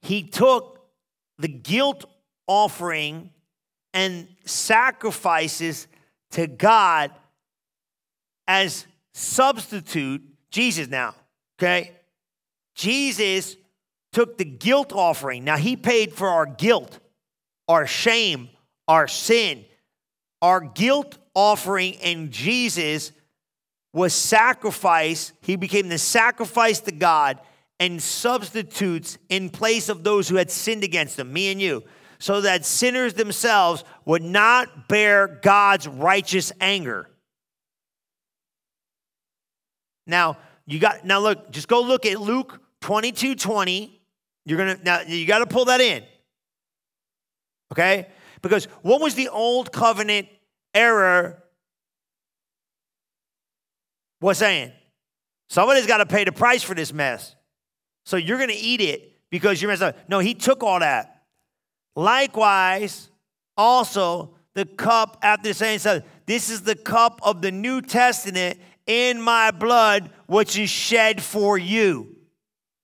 [0.01, 0.79] He took
[1.37, 2.05] the guilt
[2.47, 3.31] offering
[3.93, 5.87] and sacrifices
[6.31, 7.11] to God
[8.47, 10.21] as substitute,
[10.51, 11.15] Jesus now,
[11.57, 11.91] okay?
[12.75, 13.55] Jesus
[14.11, 15.43] took the guilt offering.
[15.43, 16.99] Now, he paid for our guilt,
[17.67, 18.49] our shame,
[18.87, 19.65] our sin.
[20.41, 23.11] Our guilt offering in Jesus
[23.93, 25.33] was sacrifice.
[25.41, 27.39] He became the sacrifice to God
[27.79, 31.83] and substitutes in place of those who had sinned against him, me and you,
[32.19, 37.09] so that sinners themselves would not bear God's righteous anger.
[40.07, 44.01] Now, you got now look, just go look at Luke 22 20.
[44.45, 46.03] You're gonna now you got to pull that in.
[47.71, 48.07] Okay?
[48.41, 50.27] Because what was the old covenant
[50.75, 51.41] error
[54.21, 54.71] was saying,
[55.49, 57.35] somebody's got to pay the price for this mess.
[58.05, 59.97] So you're going to eat it because you're messed up.
[60.07, 61.23] No, he took all that.
[61.95, 63.09] Likewise,
[63.57, 69.21] also the cup after saying so this is the cup of the New Testament in
[69.21, 72.15] my blood, which is shed for you.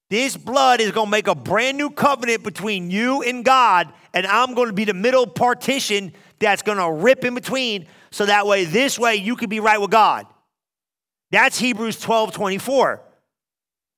[0.10, 4.26] This blood is going to make a brand new covenant between you and God, and
[4.28, 8.46] I'm going to be the middle partition that's going to rip in between so that
[8.46, 10.28] way, this way, you can be right with God.
[11.32, 13.02] That's Hebrews 12 24.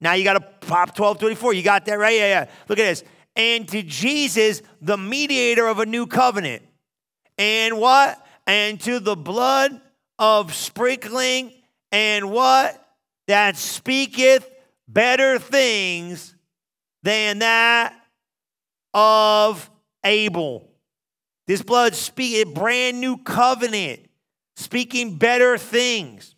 [0.02, 1.54] Now you got to pop 12 24.
[1.54, 2.16] You got that right?
[2.16, 2.50] Yeah, yeah.
[2.68, 3.04] Look at this.
[3.36, 6.62] And to Jesus, the mediator of a new covenant.
[7.38, 8.24] And what?
[8.46, 9.82] And to the blood
[10.20, 11.52] of sprinkling
[11.92, 12.80] and what?
[13.28, 14.48] That speaketh
[14.88, 16.36] better things
[17.02, 17.96] than that
[18.94, 19.70] of
[20.04, 20.70] Abel.
[21.48, 24.02] This blood speak a brand new covenant,
[24.56, 26.36] speaking better things.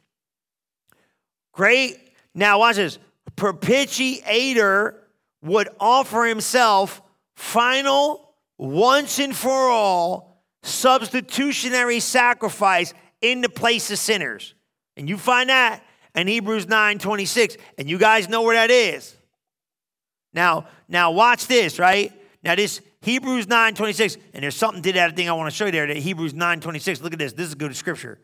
[1.53, 1.97] Great.
[2.33, 2.99] Now watch this.
[3.35, 4.95] Propitiator
[5.43, 7.01] would offer himself
[7.35, 14.55] final, once and for all, substitutionary sacrifice in the place of sinners.
[14.97, 15.83] And you find that
[16.15, 17.57] in Hebrews 9 26.
[17.77, 19.15] And you guys know where that is.
[20.33, 22.11] Now, now watch this, right?
[22.43, 25.67] Now, this Hebrews 9 26, and there's something to that thing I want to show
[25.67, 25.85] you there.
[25.85, 27.01] That Hebrews 9 26.
[27.01, 27.33] Look at this.
[27.33, 28.17] This is good scripture,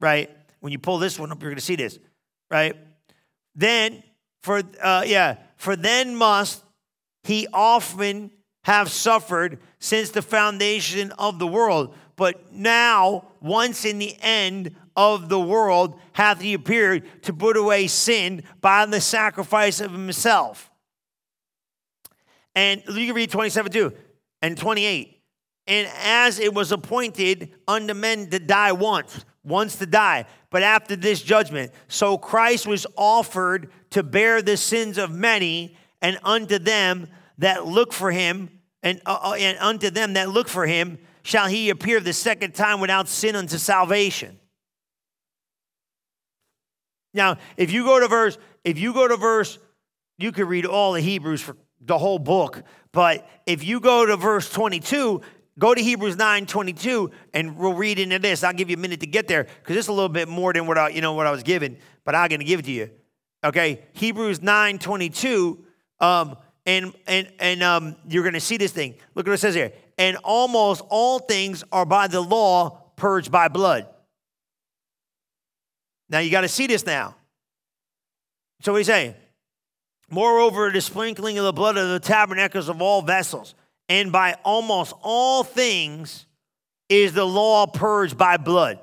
[0.00, 0.28] right?
[0.58, 2.00] When you pull this one up, you're going to see this,
[2.50, 2.74] right?
[3.54, 4.02] Then,
[4.42, 6.64] for, uh, yeah, for then must
[7.22, 8.32] he often
[8.64, 11.94] have suffered since the foundation of the world.
[12.16, 17.86] But now, once in the end of the world, hath he appeared to put away
[17.86, 20.72] sin by the sacrifice of himself.
[22.56, 23.92] And you can read 27 too,
[24.44, 25.22] and 28.
[25.66, 30.96] And as it was appointed unto men to die once, once to die, but after
[30.96, 37.08] this judgment, so Christ was offered to bear the sins of many, and unto them
[37.38, 38.50] that look for him,
[38.82, 42.54] and, uh, uh, and unto them that look for him, shall he appear the second
[42.54, 44.38] time without sin unto salvation.
[47.14, 49.58] Now, if you go to verse, if you go to verse,
[50.18, 54.16] you could read all the Hebrews for the whole book, but if you go to
[54.16, 55.20] verse 22,
[55.58, 58.42] go to Hebrews 9 22, and we'll read into this.
[58.42, 60.66] I'll give you a minute to get there because it's a little bit more than
[60.66, 62.72] what I, you know, what I was given, but I'm going to give it to
[62.72, 62.90] you.
[63.44, 65.64] Okay, Hebrews 9 22.
[66.00, 68.94] Um, and and and um, you're going to see this thing.
[69.14, 69.72] Look what it says here.
[69.98, 73.86] And almost all things are by the law purged by blood.
[76.08, 77.16] Now you got to see this now.
[78.60, 79.14] So what he's saying?
[80.10, 83.54] Moreover, the sprinkling of the blood of the tabernacles of all vessels,
[83.88, 86.26] and by almost all things
[86.88, 88.78] is the law purged by blood.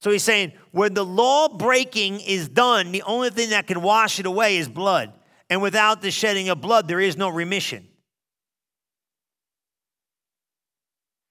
[0.00, 4.20] So he's saying, when the law breaking is done, the only thing that can wash
[4.20, 5.12] it away is blood.
[5.50, 7.88] And without the shedding of blood, there is no remission.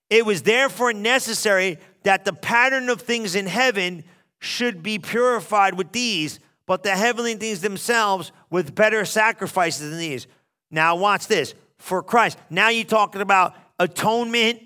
[0.10, 4.04] It was therefore necessary that the pattern of things in heaven
[4.40, 10.28] should be purified with these, but the heavenly things themselves with better sacrifices than these.
[10.70, 11.56] Now, watch this.
[11.80, 12.38] For Christ.
[12.50, 14.62] Now you're talking about atonement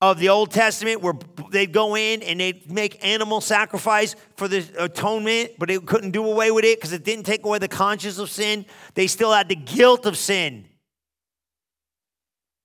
[0.00, 1.14] of the Old Testament where
[1.50, 6.24] they'd go in and they'd make animal sacrifice for the atonement, but they couldn't do
[6.24, 8.66] away with it because it didn't take away the conscience of sin.
[8.94, 10.64] They still had the guilt of sin.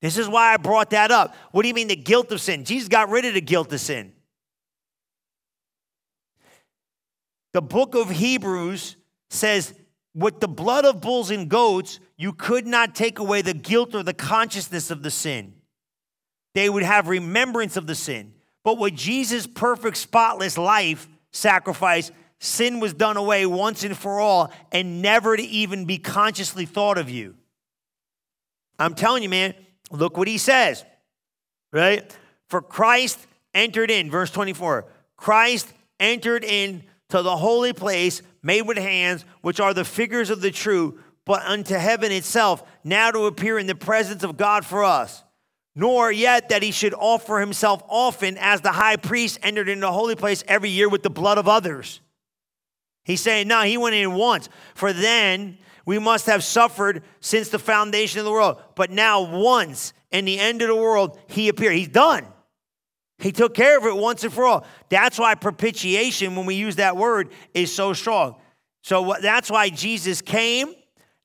[0.02, 1.36] This is why I brought that up.
[1.52, 2.64] What do you mean the guilt of sin?
[2.64, 4.14] Jesus got rid of the guilt of sin.
[7.58, 8.98] The book of Hebrews
[9.32, 9.74] says,
[10.14, 14.04] with the blood of bulls and goats, you could not take away the guilt or
[14.04, 15.56] the consciousness of the sin
[16.54, 18.36] they would have remembrance of the sin.
[18.64, 24.54] But with Jesus' perfect, spotless life sacrifice, sin was done away once and for all
[24.72, 27.34] and never to even be consciously thought of you.
[28.78, 29.56] I'm telling you, man,
[29.90, 30.86] look what he says,
[31.74, 32.16] right?
[32.50, 38.78] For Christ entered in, verse 24, Christ entered in to the holy place made with
[38.78, 43.58] hands, which are the figures of the true, but unto heaven itself, now to appear
[43.60, 45.24] in the presence of God for us
[45.78, 49.92] nor yet that he should offer himself often as the high priest entered into the
[49.92, 52.02] holy place every year with the blood of others.
[53.06, 54.50] He's saying, no, he went in once.
[54.74, 58.60] For then we must have suffered since the foundation of the world.
[58.74, 61.76] But now, once in the end of the world, he appeared.
[61.76, 62.26] He's done.
[63.20, 64.66] He took care of it once and for all.
[64.90, 68.36] That's why propitiation, when we use that word, is so strong.
[68.84, 70.74] So that's why Jesus came.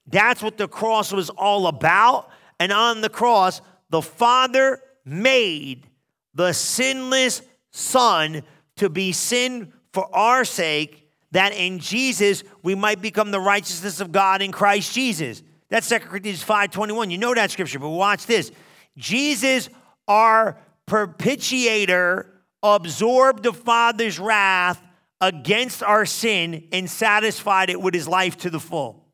[0.06, 2.30] That's what the cross was all about.
[2.58, 5.86] And on the cross, the Father made
[6.34, 8.42] the sinless Son
[8.76, 14.12] to be sin for our sake, that in Jesus we might become the righteousness of
[14.12, 15.42] God in Christ Jesus.
[15.68, 17.10] That's 2 Corinthians 5:21.
[17.10, 18.50] You know that scripture, but watch this.
[18.96, 19.68] Jesus,
[20.08, 22.26] our propitiator,
[22.62, 24.82] absorbed the Father's wrath
[25.20, 29.04] against our sin and satisfied it with his life to the full.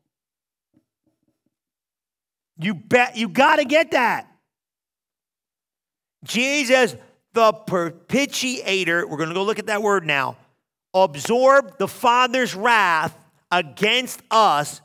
[2.57, 4.27] You bet you got to get that.
[6.23, 6.95] Jesus,
[7.33, 10.35] the propitiator, we're going to go look at that word now,
[10.93, 13.15] absorbed the Father's wrath
[13.51, 14.81] against us,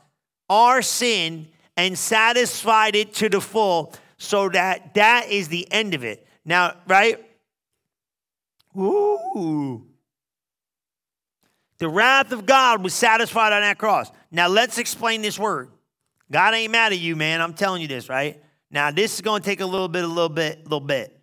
[0.49, 6.05] our sin, and satisfied it to the full, so that that is the end of
[6.05, 6.25] it.
[6.45, 7.19] Now, right?
[8.77, 9.83] Ooh.
[11.77, 14.11] The wrath of God was satisfied on that cross.
[14.31, 15.69] Now, let's explain this word.
[16.31, 17.41] God ain't mad at you, man.
[17.41, 18.41] I'm telling you this, right?
[18.71, 21.19] Now, this is going to take a little bit, a little bit, a little bit.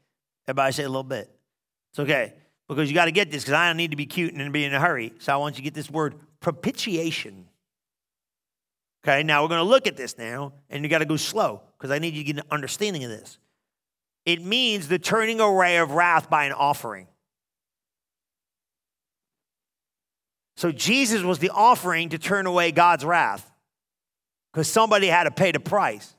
[0.47, 1.31] Everybody say a little bit.
[1.91, 2.35] It's okay.
[2.68, 4.64] Because you got to get this because I don't need to be cute and be
[4.64, 5.12] in a hurry.
[5.18, 7.49] So I want you to get this word propitiation.
[9.05, 11.62] Okay, now we're going to look at this now, and you got to go slow
[11.77, 13.39] because I need you to get an understanding of this.
[14.25, 17.09] It means the turning away of wrath by an offering.
[20.57, 23.51] So Jesus was the offering to turn away God's wrath
[24.53, 26.14] because somebody had to pay the price.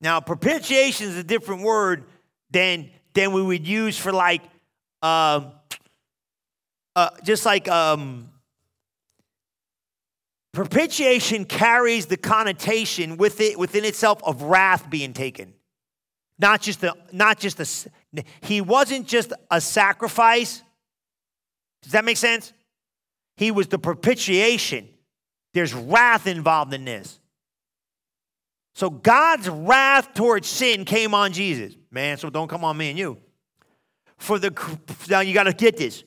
[0.00, 2.04] Now, propitiation is a different word
[2.50, 4.42] than, than we would use for like,
[5.02, 5.52] um,
[6.96, 8.29] uh, just like um,
[10.52, 15.54] propitiation carries the connotation with it within itself of wrath being taken.
[16.38, 20.62] Not just the not just a he wasn't just a sacrifice.
[21.82, 22.52] Does that make sense?
[23.36, 24.88] He was the propitiation.
[25.52, 27.18] There's wrath involved in this.
[28.74, 31.74] So God's wrath towards sin came on Jesus.
[31.90, 33.18] Man, so don't come on me and you.
[34.16, 34.50] For the
[35.08, 36.04] now you got to get this.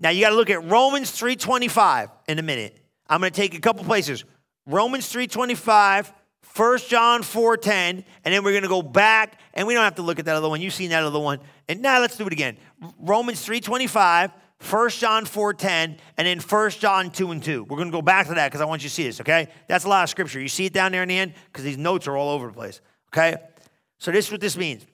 [0.00, 2.85] Now you got to look at Romans 3:25 in a minute.
[3.08, 4.24] I'm going to take a couple places.
[4.66, 6.12] Romans 3:25,
[6.56, 10.02] 1 John 4:10, and then we're going to go back and we don't have to
[10.02, 10.60] look at that other one.
[10.60, 11.38] You've seen that other one.
[11.68, 12.56] And now let's do it again.
[12.98, 14.32] Romans 3:25,
[14.68, 17.64] 1 John 4:10, and then 1 John 2 and 2.
[17.64, 19.48] We're going to go back to that because I want you to see this, okay?
[19.68, 20.40] That's a lot of scripture.
[20.40, 22.52] You see it down there in the end because these notes are all over the
[22.52, 22.80] place,
[23.12, 23.36] okay?
[23.98, 24.84] So this is what this means.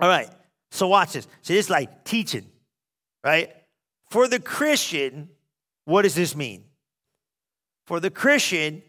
[0.00, 0.28] All right.
[0.70, 1.26] So watch this.
[1.42, 2.46] See, this is like teaching,
[3.24, 3.50] right?
[4.10, 5.30] For the Christian,
[5.84, 6.64] what does this mean?
[7.86, 8.82] For the Christian,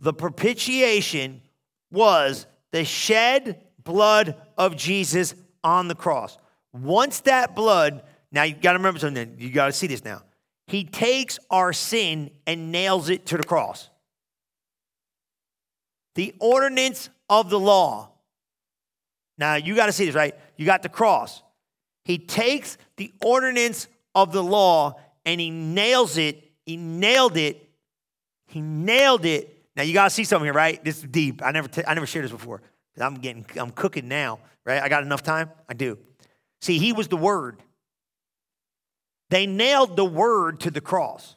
[0.00, 1.42] the propitiation
[1.90, 6.38] was the shed blood of Jesus on the cross.
[6.72, 8.02] Once that blood,
[8.32, 10.22] now you got to remember something, you got to see this now.
[10.66, 13.90] He takes our sin and nails it to the cross.
[16.14, 18.10] The ordinance of the law.
[19.36, 20.34] Now you got to see this, right?
[20.56, 21.42] You got the cross.
[22.04, 26.42] He takes the ordinance of the law and he nails it.
[26.64, 27.63] He nailed it.
[28.54, 29.64] He nailed it.
[29.74, 30.82] Now you gotta see something here, right?
[30.84, 31.42] This is deep.
[31.44, 32.62] I never, t- I never shared this before.
[33.00, 34.80] I'm getting, I'm cooking now, right?
[34.80, 35.50] I got enough time.
[35.68, 35.98] I do.
[36.62, 37.60] See, he was the word.
[39.30, 41.34] They nailed the word to the cross.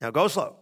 [0.00, 0.56] Now go slow.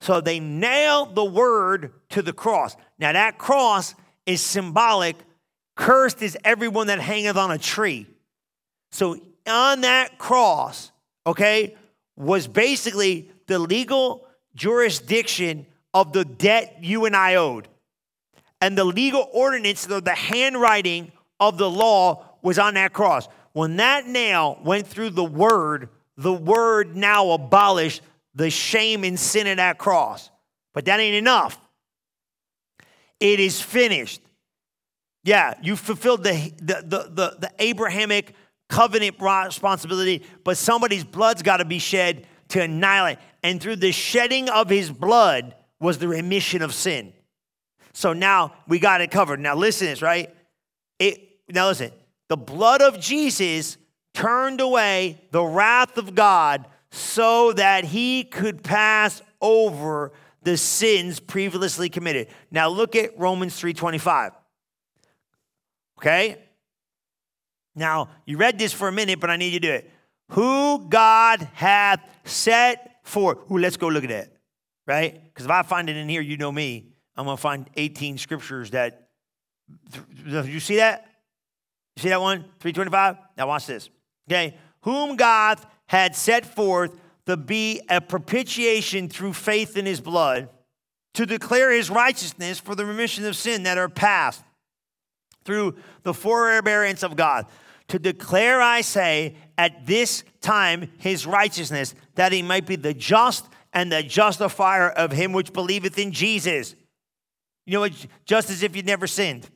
[0.00, 2.76] So they nailed the word to the cross.
[3.00, 5.16] Now that cross is symbolic.
[5.74, 8.06] Cursed is everyone that hangeth on a tree.
[8.92, 9.16] So
[9.48, 10.92] on that cross,
[11.26, 11.74] okay,
[12.14, 17.68] was basically the legal jurisdiction of the debt you and I owed.
[18.60, 23.28] And the legal ordinance, the, the handwriting of the law was on that cross.
[23.52, 28.02] When that nail went through the word, the word now abolished
[28.34, 30.30] the shame and sin of that cross.
[30.72, 31.60] But that ain't enough.
[33.20, 34.20] It is finished.
[35.24, 38.34] Yeah, you fulfilled the, the, the, the, the Abrahamic
[38.68, 43.18] covenant responsibility, but somebody's blood's got to be shed to annihilate.
[43.42, 47.12] And through the shedding of his blood was the remission of sin.
[47.92, 49.40] So now we got it covered.
[49.40, 50.34] Now listen this, right?
[50.98, 51.90] It, now listen,
[52.28, 53.76] the blood of Jesus
[54.14, 60.12] turned away the wrath of God so that he could pass over
[60.42, 62.28] the sins previously committed.
[62.50, 64.32] Now look at Romans 3:25.
[65.98, 66.38] Okay?
[67.74, 69.90] Now, you read this for a minute, but I need you to do it.
[70.30, 73.38] Who God hath set for.
[73.50, 74.32] Ooh, let's go look at that,
[74.86, 75.22] right?
[75.24, 76.88] Because if I find it in here, you know me.
[77.16, 79.08] I'm going to find 18 scriptures that.
[80.26, 81.06] You see that?
[81.96, 82.40] You see that one?
[82.60, 83.16] 325?
[83.36, 83.90] Now, watch this.
[84.28, 84.56] Okay.
[84.82, 90.48] Whom God had set forth to be a propitiation through faith in his blood,
[91.14, 94.42] to declare his righteousness for the remission of sin that are past
[95.44, 97.46] through the forbearance of God
[97.92, 103.46] to declare, I say, at this time his righteousness, that he might be the just
[103.72, 106.74] and the justifier of him which believeth in Jesus.
[107.64, 107.92] You know what?
[108.24, 109.48] Just as if you'd never sinned.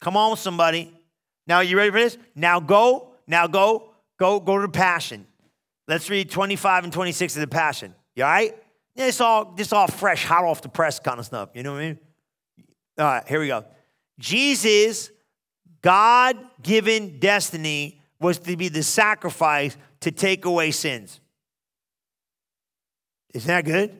[0.00, 0.92] Come on, somebody.
[1.46, 2.16] Now, you ready for this?
[2.34, 5.26] Now go, now go, go, go to the Passion.
[5.88, 7.94] Let's read 25 and 26 of the Passion.
[8.14, 8.54] You all right?
[8.94, 11.50] Yeah, it's all, this all fresh, hot off the press kind of stuff.
[11.54, 11.98] You know what I mean?
[12.98, 13.64] All right, here we go.
[14.18, 15.10] Jesus
[15.82, 21.20] God given destiny was to be the sacrifice to take away sins.
[23.34, 23.96] Isn't that good?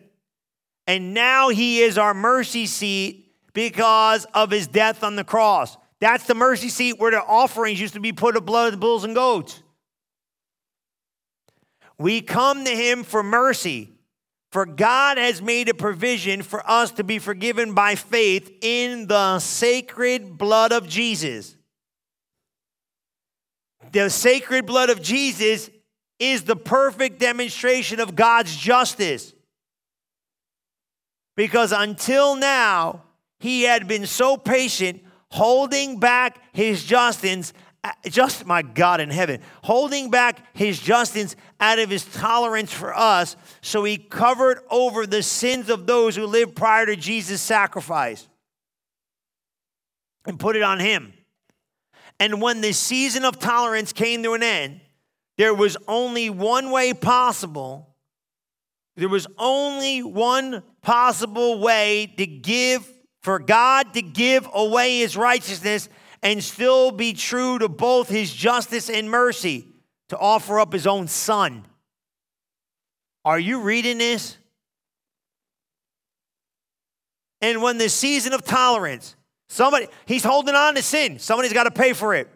[0.87, 5.77] And now he is our mercy seat because of his death on the cross.
[6.01, 9.05] That's the mercy seat where the offerings used to be put of blood of bulls
[9.05, 9.63] and goats.
[11.99, 13.93] We come to him for mercy,
[14.51, 19.39] for God has made a provision for us to be forgiven by faith in the
[19.39, 21.57] sacred blood of Jesus
[23.93, 25.71] the sacred blood of Jesus
[26.19, 29.33] is the perfect demonstration of God's justice.
[31.37, 33.03] Because until now,
[33.39, 37.55] he had been so patient, holding back his justice,
[38.05, 43.37] just my God in heaven, holding back his justice out of his tolerance for us,
[43.63, 48.29] so he covered over the sins of those who lived prior to Jesus' sacrifice
[50.27, 51.15] and put it on him.
[52.21, 54.81] And when the season of tolerance came to an end,
[55.39, 57.91] there was only one way possible
[58.97, 62.87] There was only one possible way to give,
[63.23, 65.89] for God to give away his righteousness
[66.23, 69.67] and still be true to both his justice and mercy,
[70.11, 71.65] to offer up his own son.
[73.25, 74.37] Are you reading this?
[77.41, 79.17] And when the season of tolerance,
[79.51, 81.19] somebody, he's holding on to sin.
[81.19, 82.29] Somebody's got to pay for it.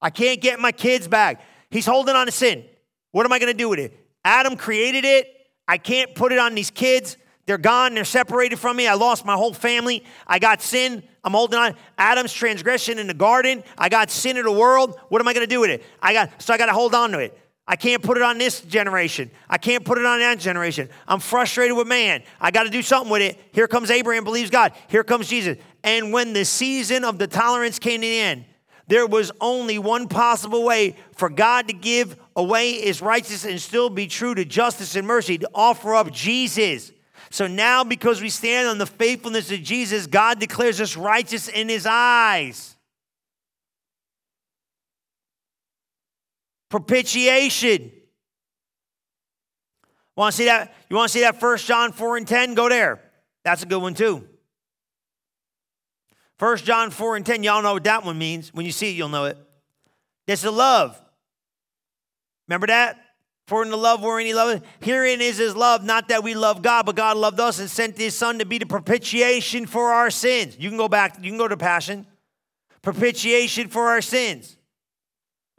[0.00, 1.42] I can't get my kids back.
[1.70, 2.64] He's holding on to sin.
[3.12, 3.96] What am I going to do with it?
[4.24, 5.26] Adam created it.
[5.68, 7.16] I can't put it on these kids.
[7.46, 7.94] They're gone.
[7.94, 8.88] They're separated from me.
[8.88, 10.04] I lost my whole family.
[10.26, 11.02] I got sin.
[11.22, 11.74] I'm holding on.
[11.96, 13.62] Adam's transgression in the garden.
[13.78, 14.98] I got sin in the world.
[15.08, 15.84] What am I going to do with it?
[16.02, 17.38] I got so I got to hold on to it.
[17.68, 19.30] I can't put it on this generation.
[19.48, 20.88] I can't put it on that generation.
[21.08, 22.22] I'm frustrated with man.
[22.40, 23.40] I got to do something with it.
[23.52, 24.72] Here comes Abraham, believes God.
[24.88, 25.58] Here comes Jesus.
[25.82, 28.44] And when the season of the tolerance came to the end,
[28.86, 33.90] there was only one possible way for God to give away his righteousness and still
[33.90, 36.92] be true to justice and mercy, to offer up Jesus.
[37.30, 41.68] So now, because we stand on the faithfulness of Jesus, God declares us righteous in
[41.68, 42.75] his eyes.
[46.68, 47.92] Propitiation.
[50.16, 50.74] Want to see that?
[50.88, 52.54] You want to see that First John 4 and 10?
[52.54, 53.00] Go there.
[53.44, 54.26] That's a good one too.
[56.38, 58.52] First John 4 and 10, y'all know what that one means.
[58.52, 59.38] When you see it, you'll know it.
[60.26, 61.00] This is love.
[62.48, 63.00] Remember that?
[63.46, 66.62] For in the love wherein he loved, herein is his love, not that we love
[66.62, 70.10] God, but God loved us and sent his son to be the propitiation for our
[70.10, 70.56] sins.
[70.58, 72.06] You can go back, you can go to passion.
[72.82, 74.55] Propitiation for our sins.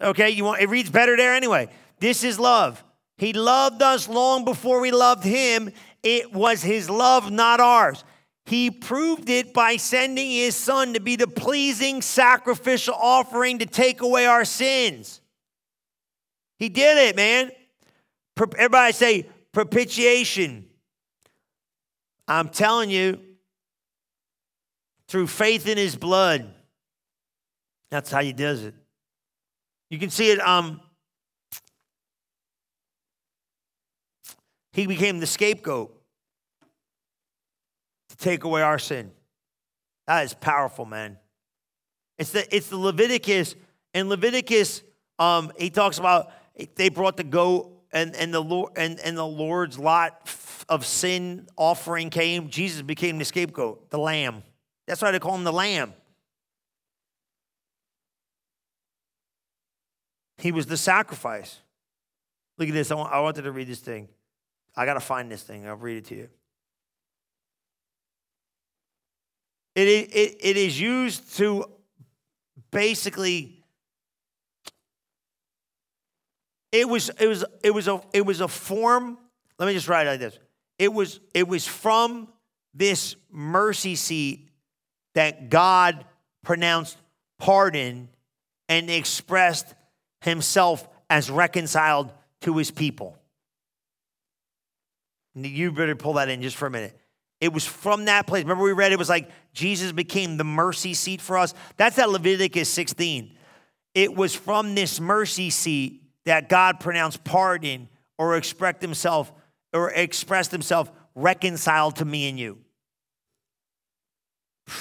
[0.02, 1.70] Okay, you want it reads better there anyway.
[2.00, 2.84] This is love.
[3.18, 5.72] He loved us long before we loved him.
[6.04, 8.04] It was his love, not ours.
[8.46, 14.02] He proved it by sending his son to be the pleasing sacrificial offering to take
[14.02, 15.20] away our sins.
[16.58, 17.52] He did it, man.
[18.38, 20.66] Everybody say propitiation.
[22.28, 23.20] I'm telling you,
[25.08, 26.54] through faith in his blood,
[27.90, 28.76] that's how he does it.
[29.90, 30.40] You can see it.
[30.40, 30.82] Um,
[34.74, 35.94] he became the scapegoat
[38.10, 39.12] to take away our sin.
[40.08, 41.18] That is powerful, man.
[42.18, 43.56] It's the it's the Leviticus
[43.94, 44.84] and Leviticus.
[45.20, 46.32] Um, he talks about
[46.76, 50.30] they brought the goat and and the Lord and and the Lord's lot
[50.70, 52.50] of sin offering came.
[52.50, 54.44] Jesus became the scapegoat, the lamb.
[54.86, 55.94] That's why they call him the lamb.
[60.38, 61.60] He was the sacrifice.
[62.58, 62.92] Look at this.
[62.92, 64.08] I, want, I wanted to read this thing.
[64.76, 65.68] I got to find this thing.
[65.68, 66.30] I'll read it to you.
[69.76, 71.66] It, it, it is used to
[72.72, 73.64] basically
[76.72, 79.18] it was it was it was a it was a form
[79.58, 80.38] let me just write it like this
[80.78, 82.28] it was it was from
[82.74, 84.50] this mercy seat
[85.16, 86.06] that god
[86.44, 86.98] pronounced
[87.40, 88.10] pardon
[88.68, 89.76] and expressed
[90.22, 92.12] himself as reconciled
[92.42, 93.18] to his people.
[95.36, 97.00] You better pull that in just for a minute.
[97.40, 98.44] It was from that place.
[98.44, 101.54] Remember, we read it was like Jesus became the mercy seat for us.
[101.78, 103.38] That's that Leviticus 16.
[103.94, 109.32] It was from this mercy seat that God pronounced pardon or expressed himself
[109.74, 112.58] or expressed himself reconciled to me and you.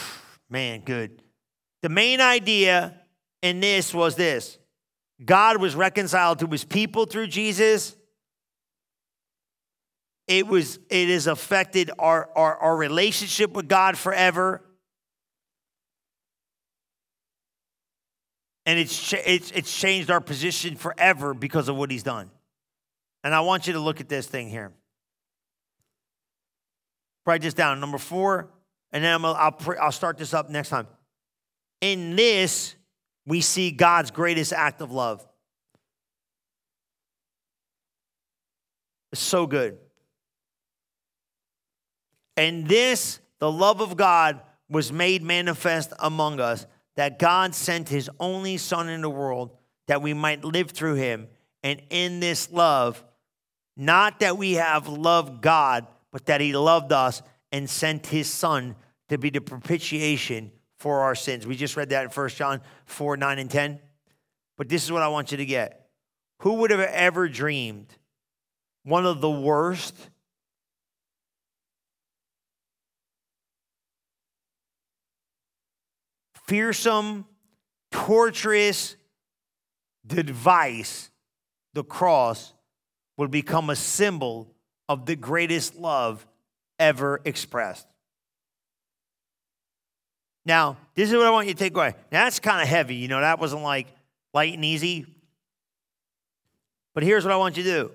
[0.50, 1.22] Man, good.
[1.82, 3.00] The main idea
[3.42, 4.58] in this was this
[5.24, 7.96] God was reconciled to his people through Jesus.
[10.28, 14.62] It was it has affected our, our, our relationship with God forever.
[18.66, 22.30] And it's, it's, it's changed our position forever because of what he's done.
[23.22, 24.72] And I want you to look at this thing here.
[27.24, 27.80] Write this down.
[27.80, 28.50] Number four,
[28.92, 30.86] and then i will I'll, I'll start this up next time.
[31.80, 32.75] In this,
[33.26, 35.26] we see God's greatest act of love.
[39.12, 39.78] It's so good.
[42.36, 46.66] And this, the love of God, was made manifest among us
[46.96, 49.56] that God sent his only Son in the world
[49.86, 51.28] that we might live through him.
[51.62, 53.02] And in this love,
[53.76, 57.22] not that we have loved God, but that he loved us
[57.52, 58.76] and sent his Son
[59.08, 61.46] to be the propitiation for our sins.
[61.46, 63.80] We just read that in 1 John 4 9 and 10.
[64.56, 65.88] But this is what I want you to get.
[66.40, 67.88] Who would have ever dreamed
[68.84, 69.94] one of the worst
[76.46, 77.26] fearsome,
[77.90, 78.96] torturous
[80.06, 81.10] device,
[81.74, 82.52] the cross,
[83.16, 84.54] would become a symbol
[84.88, 86.26] of the greatest love
[86.78, 87.86] ever expressed.
[90.46, 91.94] Now, this is what I want you to take away.
[92.12, 92.94] Now, that's kind of heavy.
[92.94, 93.88] You know, that wasn't like
[94.32, 95.04] light and easy.
[96.94, 97.90] But here's what I want you to do.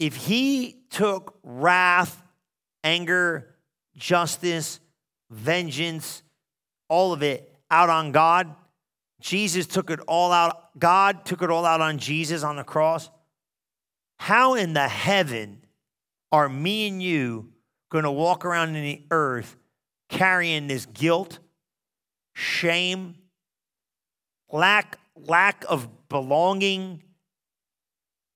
[0.00, 2.20] If he took wrath,
[2.82, 3.54] anger,
[3.96, 4.80] justice,
[5.30, 6.22] vengeance,
[6.88, 8.54] all of it out on God,
[9.20, 10.76] Jesus took it all out.
[10.78, 13.08] God took it all out on Jesus on the cross.
[14.18, 15.62] How in the heaven
[16.32, 17.52] are me and you
[17.90, 19.56] going to walk around in the earth
[20.08, 21.38] carrying this guilt,
[22.34, 23.16] shame,
[24.50, 27.02] lack, lack of belonging,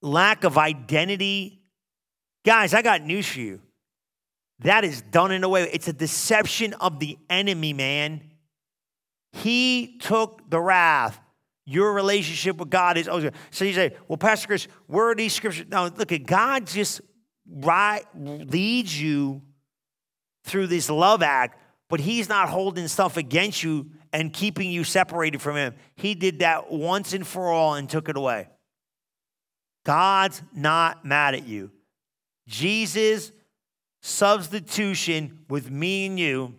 [0.02, 1.60] lack of identity?
[2.44, 3.60] Guys, I got news for you.
[4.60, 5.68] That is done in a way.
[5.72, 8.22] It's a deception of the enemy, man.
[9.32, 11.18] He took the wrath.
[11.66, 15.32] Your relationship with God is oh, so you say, well, Pastor Chris, where are these
[15.32, 15.66] scriptures?
[15.70, 17.00] No, look at God just
[17.46, 19.42] right leads you
[20.44, 25.40] through this love act, but he's not holding stuff against you and keeping you separated
[25.40, 25.74] from him.
[25.96, 28.48] He did that once and for all and took it away.
[29.84, 31.70] God's not mad at you.
[32.46, 33.32] Jesus'
[34.02, 36.54] substitution with me and you,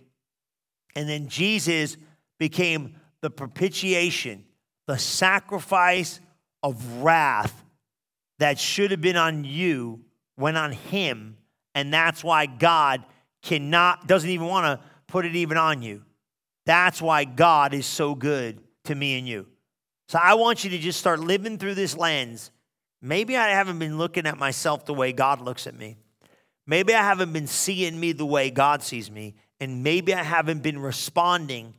[0.95, 1.97] and then Jesus
[2.39, 4.45] became the propitiation,
[4.87, 6.19] the sacrifice
[6.63, 7.63] of wrath
[8.39, 10.01] that should have been on you
[10.37, 11.37] went on him
[11.73, 13.03] and that's why God
[13.41, 16.03] cannot doesn't even want to put it even on you.
[16.65, 19.47] That's why God is so good to me and you.
[20.07, 22.51] So I want you to just start living through this lens.
[23.01, 25.97] Maybe I haven't been looking at myself the way God looks at me.
[26.67, 29.35] Maybe I haven't been seeing me the way God sees me.
[29.59, 31.73] And maybe I haven't been responding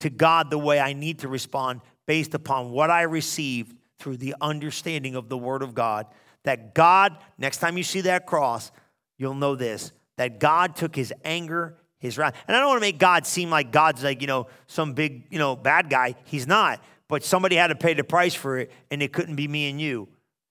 [0.00, 4.34] to God the way I need to respond based upon what I received through the
[4.40, 6.06] understanding of the Word of God.
[6.44, 8.72] That God, next time you see that cross,
[9.16, 12.34] you'll know this that God took his anger, his wrath.
[12.46, 15.26] And I don't want to make God seem like God's like, you know, some big,
[15.30, 16.14] you know, bad guy.
[16.24, 16.82] He's not.
[17.08, 19.80] But somebody had to pay the price for it, and it couldn't be me and
[19.80, 20.08] you.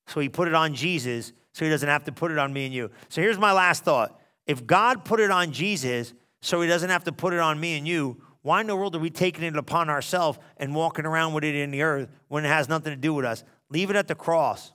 [0.08, 2.66] So he put it on Jesus so he doesn't have to put it on me
[2.66, 2.92] and you.
[3.10, 4.20] So here's my last thought.
[4.48, 7.78] If God put it on Jesus so he doesn't have to put it on me
[7.78, 11.34] and you, why in the world are we taking it upon ourselves and walking around
[11.34, 13.44] with it in the earth when it has nothing to do with us?
[13.70, 14.72] Leave it at the cross.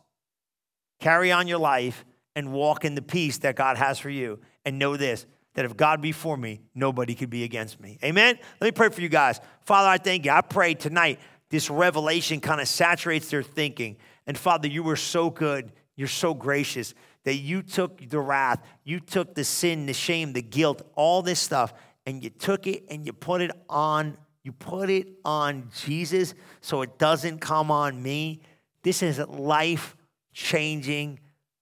[1.00, 4.38] Carry on your life and walk in the peace that God has for you.
[4.66, 7.98] And know this that if God be for me, nobody could be against me.
[8.04, 8.38] Amen?
[8.60, 9.40] Let me pray for you guys.
[9.62, 10.30] Father, I thank you.
[10.30, 13.96] I pray tonight this revelation kind of saturates their thinking.
[14.26, 15.72] And Father, you were so good.
[15.94, 16.92] You're so gracious
[17.24, 21.40] that you took the wrath, you took the sin, the shame, the guilt, all this
[21.40, 21.72] stuff,
[22.04, 26.82] and you took it and you put it on you put it on Jesus so
[26.82, 28.42] it doesn't come on me.
[28.84, 29.96] This is life
[30.32, 31.18] changing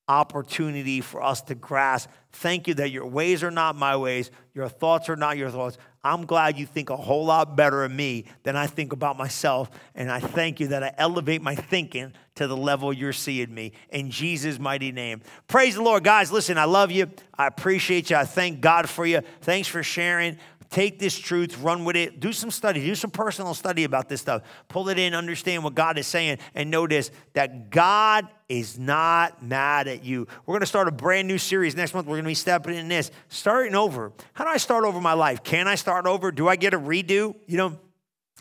[0.09, 2.11] opportunity for us to grasp.
[2.33, 5.79] Thank you that your ways are not my ways, your thoughts are not your thoughts.
[6.03, 9.71] I'm glad you think a whole lot better of me than I think about myself.
[9.95, 13.73] And I thank you that I elevate my thinking to the level you're seeing me.
[13.89, 15.23] In Jesus' mighty name.
[15.49, 16.05] Praise the Lord.
[16.05, 17.11] Guys, listen, I love you.
[17.39, 18.17] I appreciate you.
[18.17, 19.23] I thank God for you.
[19.41, 20.37] Thanks for sharing.
[20.69, 24.21] Take this truth, run with it, do some study, do some personal study about this
[24.21, 24.43] stuff.
[24.69, 29.89] Pull it in, understand what God is saying, and notice that God is not mad
[29.89, 30.27] at you.
[30.45, 32.07] We're going to start a brand new series next month.
[32.07, 34.13] We're going to be stepping in this, starting over.
[34.35, 35.43] How do I start over my life?
[35.43, 36.31] Can I start over?
[36.31, 37.35] Do I get a redo?
[37.47, 37.79] You know,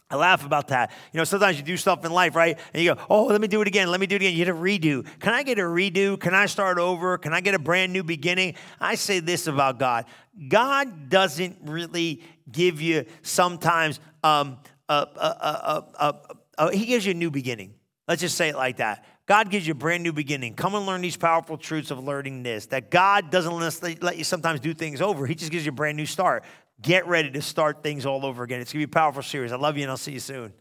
[0.09, 0.91] I laugh about that.
[1.11, 2.59] You know, sometimes you do stuff in life, right?
[2.73, 3.89] And you go, oh, let me do it again.
[3.89, 4.33] Let me do it again.
[4.33, 5.07] You get a redo.
[5.19, 6.19] Can I get a redo?
[6.19, 7.17] Can I start over?
[7.17, 8.55] Can I get a brand new beginning?
[8.79, 10.05] I say this about God
[10.47, 14.57] God doesn't really give you sometimes, um,
[14.89, 16.15] a, a, a,
[16.57, 17.73] a, He gives you a new beginning.
[18.07, 19.05] Let's just say it like that.
[19.25, 20.53] God gives you a brand new beginning.
[20.53, 22.65] Come and learn these powerful truths of learning this.
[22.67, 25.25] That God doesn't let you sometimes do things over.
[25.25, 26.43] He just gives you a brand new start.
[26.81, 28.59] Get ready to start things all over again.
[28.59, 29.53] It's going to be a powerful series.
[29.53, 30.51] I love you, and I'll see you soon.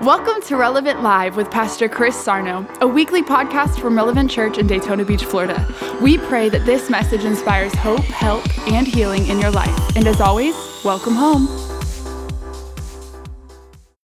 [0.00, 4.66] Welcome to Relevant Live with Pastor Chris Sarno, a weekly podcast from Relevant Church in
[4.66, 5.66] Daytona Beach, Florida.
[6.00, 9.96] We pray that this message inspires hope, help, and healing in your life.
[9.96, 11.65] And as always, welcome home.